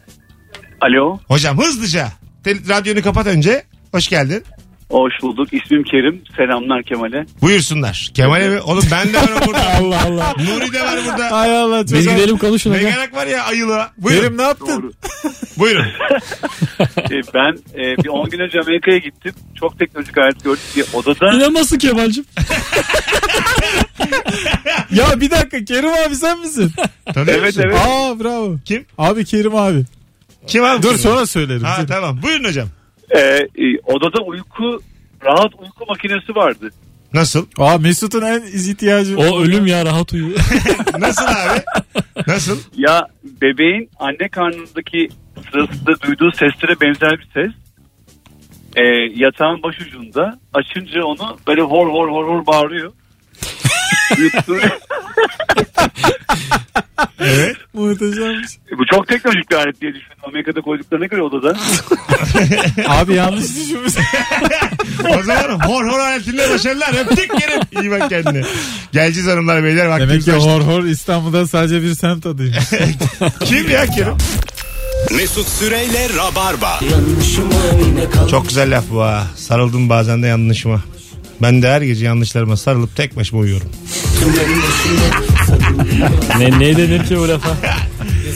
Alo, 0.81 1.19
Hocam 1.27 1.57
hızlıca. 1.57 2.11
Te- 2.43 2.69
radyonu 2.69 3.01
kapat 3.01 3.27
önce. 3.27 3.63
Hoş 3.91 4.07
geldin. 4.07 4.43
Hoş 4.89 5.13
bulduk. 5.21 5.53
İsmim 5.53 5.83
Kerim. 5.83 6.21
Selamlar 6.37 6.83
Kemal'e. 6.83 7.25
Buyursunlar. 7.41 8.11
Kemal'e 8.13 8.49
mi? 8.49 8.61
Oğlum 8.61 8.83
ben 8.91 9.13
de 9.13 9.17
varım 9.17 9.39
burada. 9.47 9.61
Allah 9.79 10.03
Allah. 10.05 10.33
Nuri 10.39 10.73
de 10.73 10.81
var 10.83 10.99
burada. 11.05 11.31
Hay 11.31 11.57
Allah 11.61 11.83
Biz 11.83 11.91
gidelim 12.09 12.37
konuşun 12.37 12.71
Ne 12.71 12.77
gerek 12.77 13.13
var 13.15 13.27
ya 13.27 13.43
ayılığa. 13.43 13.91
Buyurun. 13.97 14.21
Kerim 14.21 14.37
ne 14.37 14.41
yaptın? 14.41 14.67
Doğru. 14.67 14.91
Buyurun. 15.57 15.85
Ee, 17.11 17.21
ben 17.33 17.57
e, 17.73 17.97
bir 18.03 18.07
10 18.09 18.29
gün 18.29 18.39
önce 18.39 18.59
Amerika'ya 18.59 18.97
gittim. 18.97 19.33
Çok 19.59 19.79
teknolojik 19.79 20.17
alet 20.17 20.43
gördük 20.43 20.63
bir 20.75 20.85
odada. 20.93 21.33
İnanmasın 21.35 21.77
Kemal'cim. 21.77 22.25
Ya 24.91 25.21
bir 25.21 25.31
dakika 25.31 25.65
Kerim 25.65 25.89
abi 26.07 26.15
sen 26.15 26.39
misin? 26.39 26.71
Tanıyor 27.13 27.37
Evet, 27.37 27.45
musun? 27.55 27.61
evet. 27.65 27.79
Aa 27.87 28.19
bravo. 28.19 28.55
Kim? 28.65 28.85
Abi 28.97 29.25
Kerim 29.25 29.55
abi. 29.55 29.83
Kim 30.47 30.63
abi? 30.63 30.83
Dur 30.83 30.97
sonra 30.97 31.25
söylerim. 31.25 31.63
Ha 31.63 31.85
tamam. 31.87 32.21
Buyurun 32.21 32.43
hocam. 32.43 32.67
Ee, 33.15 33.19
e, 33.19 33.79
odada 33.85 34.23
uyku, 34.23 34.81
rahat 35.25 35.53
uyku 35.59 35.85
makinesi 35.87 36.35
vardı. 36.35 36.69
Nasıl? 37.13 37.45
Aa 37.57 37.77
Mesut'un 37.77 38.21
en 38.21 38.41
ihtiyacı. 38.41 39.17
O 39.17 39.41
ölüm 39.41 39.67
ya 39.67 39.85
rahat 39.85 40.13
uyu. 40.13 40.29
Nasıl 40.99 41.25
abi? 41.25 41.61
Nasıl? 42.27 42.59
Ya 42.77 43.07
bebeğin 43.41 43.89
anne 43.99 44.29
karnındaki 44.29 45.09
sırasında 45.51 46.01
duyduğu 46.01 46.31
seslere 46.31 46.81
benzer 46.81 47.19
bir 47.19 47.29
ses. 47.33 47.51
Ee, 48.75 48.81
yatağın 49.15 49.63
başucunda 49.63 50.39
açınca 50.53 51.03
onu 51.03 51.37
böyle 51.47 51.61
hor 51.61 51.87
hor 51.87 52.09
hor 52.11 52.27
hor 52.27 52.45
bağırıyor. 52.45 52.93
Yuttu- 54.17 54.59
Evet. 57.19 57.55
Muhteşemmiş. 57.73 58.51
Bu 58.77 58.85
çok 58.85 59.07
teknolojik 59.07 59.51
bir 59.51 59.55
alet 59.55 59.81
diye 59.81 59.93
düşündüm. 59.93 60.17
Amerika'da 60.23 60.61
koyduklarına 60.61 61.05
göre 61.05 61.21
odada. 61.21 61.57
Abi 62.87 63.13
yanlış 63.13 63.43
düşünmüşsün. 63.55 64.03
O 65.19 65.23
zaman 65.23 65.59
hor 65.59 65.85
hor 65.89 65.99
aletinde 65.99 66.49
başarılar. 66.49 66.93
Öptük 67.05 67.31
Kerim. 67.39 67.61
İyi 67.81 67.91
bak 67.91 68.09
kendine. 68.09 68.41
Geleceğiz 68.91 69.29
hanımlar 69.29 69.63
beyler. 69.63 69.85
Demek 69.85 70.01
Vaktimiz 70.01 70.25
ki 70.25 70.31
kaçtı. 70.31 70.49
hor 70.49 70.61
hor 70.61 70.83
İstanbul'da 70.83 71.47
sadece 71.47 71.81
bir 71.81 71.95
semt 71.95 72.25
adıymış. 72.25 72.57
Kim 73.45 73.69
ya 73.69 73.85
Kerim? 73.85 74.17
Mesut 75.15 75.47
Süreyle 75.47 76.07
Rabarba. 76.17 76.79
Çok 78.31 78.47
güzel 78.47 78.77
laf 78.77 78.83
bu 78.91 79.01
ha. 79.01 79.23
Sarıldım 79.35 79.89
bazen 79.89 80.23
de 80.23 80.27
yanlışıma. 80.27 80.81
Ben 81.43 81.61
de 81.61 81.69
her 81.69 81.81
gece 81.81 82.05
yanlışlarıma 82.05 82.57
sarılıp 82.57 82.95
tek 82.95 83.15
başıma 83.15 83.41
uyuyorum. 83.41 83.69
ne, 86.39 86.59
ne 86.59 86.77
denir 86.77 87.05
ki 87.05 87.17
bu 87.17 87.27
lafa? 87.29 87.49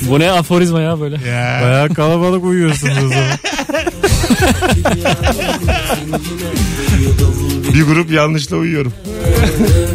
Bu 0.10 0.20
ne 0.20 0.32
aforizma 0.32 0.82
ya 0.82 1.00
böyle. 1.00 1.16
Ya. 1.30 1.60
Bayağı 1.64 1.94
kalabalık 1.94 2.44
uyuyorsunuz 2.44 2.98
o 2.98 3.10
zaman. 3.10 3.28
Bir 7.74 7.84
grup 7.84 8.12
yanlışla 8.12 8.58
uyuyorum. 8.58 8.94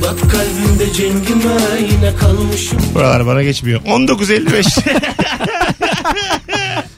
Bak 0.02 0.18
kalbimde 0.30 0.92
cengime 0.92 1.52
yine 1.92 2.16
kalmışım 2.16 2.78
Buralar 2.94 3.26
bana 3.26 3.42
geçmiyor. 3.42 3.80
19.55. 3.80 4.82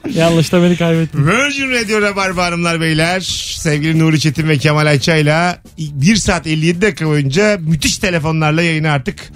Yanlışta 0.15 0.63
beni 0.63 0.77
kaybettin. 0.77 1.27
Virgin 1.27 1.71
Radio 1.71 2.03
Rabarba 2.03 2.45
hanımlar 2.45 2.81
beyler. 2.81 3.21
Sevgili 3.59 3.99
Nuri 3.99 4.21
Çetin 4.21 4.49
ve 4.49 4.59
Kemal 4.59 4.87
Ayça'yla 4.87 5.59
1 5.79 6.17
saat 6.17 6.47
57 6.47 6.83
dakika 6.83 7.07
boyunca 7.07 7.59
müthiş 7.61 7.99
telefonlarla 7.99 8.63
yayını 8.63 8.91
artık 8.91 9.33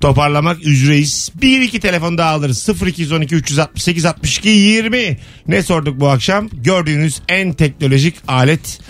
toparlamak 0.00 0.66
üzereyiz. 0.66 1.30
Bir 1.42 1.60
iki 1.60 1.80
telefon 1.80 2.18
daha 2.18 2.30
alırız. 2.30 2.68
0212 2.86 3.34
368 3.34 4.06
62 4.06 4.48
20. 4.48 5.18
Ne 5.48 5.62
sorduk 5.62 6.00
bu 6.00 6.08
akşam? 6.08 6.48
Gördüğünüz 6.52 7.20
en 7.28 7.52
teknolojik 7.52 8.14
alet. 8.28 8.80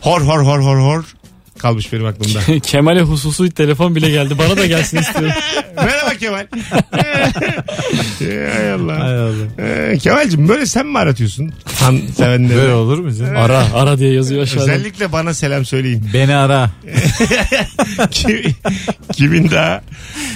Hor 0.00 0.20
hor 0.20 0.40
hor 0.40 0.60
hor 0.60 0.78
hor. 0.78 1.04
Kalmış 1.64 1.92
benim 1.92 2.06
aklımda. 2.06 2.60
Kemal'e 2.62 3.00
hususi 3.00 3.50
telefon 3.50 3.96
bile 3.96 4.10
geldi. 4.10 4.38
Bana 4.38 4.56
da 4.56 4.66
gelsin 4.66 4.98
istiyorum. 4.98 5.32
Merhaba 5.76 6.10
Kemal. 6.10 6.46
Hay 8.54 8.72
Allah. 8.72 9.00
Hay 9.00 9.18
Allah. 9.18 9.34
Ee, 9.58 9.98
Kemal'cim 9.98 10.48
böyle 10.48 10.66
sen 10.66 10.86
mi 10.86 10.98
aratıyorsun? 10.98 11.52
Han 11.80 12.00
sevenleri. 12.16 12.56
Böyle 12.56 12.72
olur 12.72 12.98
mu 12.98 13.12
canım? 13.14 13.36
Ara 13.36 13.66
ara 13.74 13.98
diye 13.98 14.12
yazıyor 14.12 14.42
aşağıda. 14.42 14.62
Özellikle 14.62 15.12
bana 15.12 15.34
selam 15.34 15.64
söyleyin. 15.64 16.08
Beni 16.14 16.36
ara. 16.36 16.70
Kim, 18.10 18.40
kimin 19.12 19.50
daha? 19.50 19.82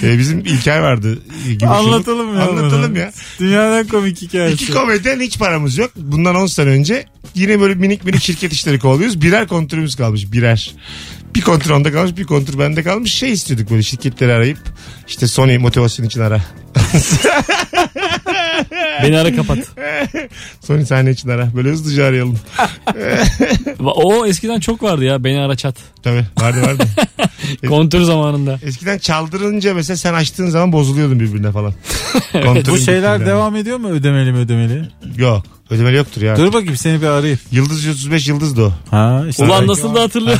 Ee, 0.03 0.17
bizim 0.19 0.39
İlker 0.39 0.79
vardı. 0.79 1.19
Gümüşoluk. 1.45 1.73
Anlatalım 1.75 2.35
ya. 2.35 2.41
Anlatalım 2.41 2.91
bunu. 2.91 2.99
ya. 2.99 3.11
Dünyanın 3.39 3.87
komik 3.87 4.21
hikayesi. 4.21 4.63
İki 4.63 4.73
komedyen 4.73 5.19
hiç 5.19 5.39
paramız 5.39 5.77
yok. 5.77 5.91
Bundan 5.95 6.35
10 6.35 6.45
sene 6.45 6.69
önce 6.69 7.05
yine 7.35 7.59
böyle 7.59 7.75
minik 7.75 8.05
minik 8.05 8.21
şirket 8.21 8.53
işleri 8.53 8.79
kovalıyoruz. 8.79 9.21
Birer 9.21 9.47
kontürümüz 9.47 9.95
kalmış. 9.95 10.31
Birer. 10.31 10.71
Bir 11.35 11.41
kontür 11.41 11.69
onda 11.69 11.91
kalmış 11.91 12.17
bir 12.17 12.23
kontür 12.23 12.59
bende 12.59 12.83
kalmış. 12.83 13.13
Şey 13.13 13.31
istiyorduk 13.31 13.69
böyle 13.69 13.83
şirketleri 13.83 14.33
arayıp 14.33 14.59
işte 15.07 15.27
Sony 15.27 15.57
motivasyon 15.57 16.05
için 16.05 16.21
ara. 16.21 16.41
Beni 19.03 19.17
ara 19.19 19.35
kapat. 19.35 19.57
Sony 20.67 20.85
sahne 20.85 21.11
için 21.11 21.29
ara. 21.29 21.55
Böyle 21.55 21.69
hızlıca 21.69 22.05
arayalım. 22.05 22.39
O 23.79 24.25
eskiden 24.25 24.59
çok 24.59 24.83
vardı 24.83 25.03
ya. 25.03 25.23
Beni 25.23 25.39
ara 25.39 25.55
çat. 25.55 25.75
Tabii 26.03 26.25
vardı 26.41 26.61
vardı. 26.61 26.83
Kontür 27.67 28.01
zamanında. 28.01 28.59
Eskiden 28.63 28.97
çaldırınca 28.97 29.73
mesela 29.73 29.97
sen 29.97 30.13
açtığın 30.13 30.49
zaman 30.49 30.71
bozuluyordun 30.71 31.19
birbirine 31.19 31.51
falan. 31.51 31.73
Bu 32.33 32.41
Kontürün 32.41 32.77
şeyler 32.77 33.25
devam 33.25 33.55
ediyor 33.55 33.77
mu 33.77 33.89
ödemeli 33.89 34.31
mi 34.31 34.37
ödemeli? 34.37 34.89
Yok. 35.17 35.45
Ödemeli 35.69 35.95
yoktur 35.97 36.21
ya. 36.21 36.37
Dur 36.37 36.53
bakayım 36.53 36.77
seni 36.77 37.01
bir 37.01 37.07
arayayım. 37.07 37.39
Yıldız 37.51 37.87
35 37.87 38.27
yıldız 38.27 38.59
o. 38.59 38.71
Ha 38.91 39.23
işte. 39.29 39.43
Ulan 39.43 39.67
nasıl 39.67 39.95
da 39.95 40.01
hatırlıyor. 40.01 40.37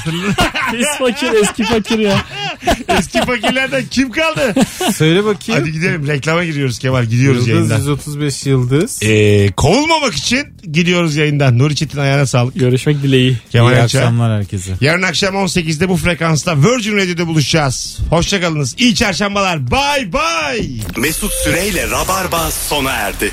Pis 0.71 0.87
fakir 0.99 1.33
eski 1.43 1.63
fakir 1.63 1.99
ya. 1.99 2.17
Eski 2.99 3.19
fakirlerden 3.25 3.83
kim 3.91 4.11
kaldı? 4.11 4.53
Söyle 4.93 5.25
bakayım. 5.25 5.61
Hadi 5.61 5.71
gidelim 5.71 6.07
reklama 6.07 6.43
giriyoruz 6.45 6.79
Kemal 6.79 7.05
gidiyoruz 7.05 7.47
Yıldız 7.47 7.69
yayından. 7.69 7.77
135 7.91 8.45
yıldız. 8.45 9.03
Ee, 9.03 9.51
kovulmamak 9.51 10.13
için 10.13 10.47
gidiyoruz 10.71 11.15
yayından. 11.15 11.59
Nuri 11.59 11.75
Çetin 11.75 11.99
ayağına 11.99 12.25
sağlık. 12.25 12.55
Görüşmek 12.59 13.03
dileği. 13.03 13.37
Kemal 13.51 13.71
İyi 13.71 13.81
Ayça. 13.81 13.99
akşamlar 13.99 14.39
herkese. 14.39 14.71
Yarın 14.81 15.01
akşam 15.01 15.35
18'de 15.35 15.89
bu 15.89 15.97
frekansta 15.97 16.57
Virgin 16.57 16.97
Radio'da 16.97 17.27
buluşacağız. 17.27 17.99
Hoşçakalınız. 18.09 18.75
İyi 18.77 18.95
çarşambalar. 18.95 19.71
Bye 19.71 20.13
bye. 20.13 20.69
Mesut 20.97 21.31
Süreyle 21.33 21.89
Rabarba 21.89 22.51
sona 22.51 22.91
erdi. 22.91 23.31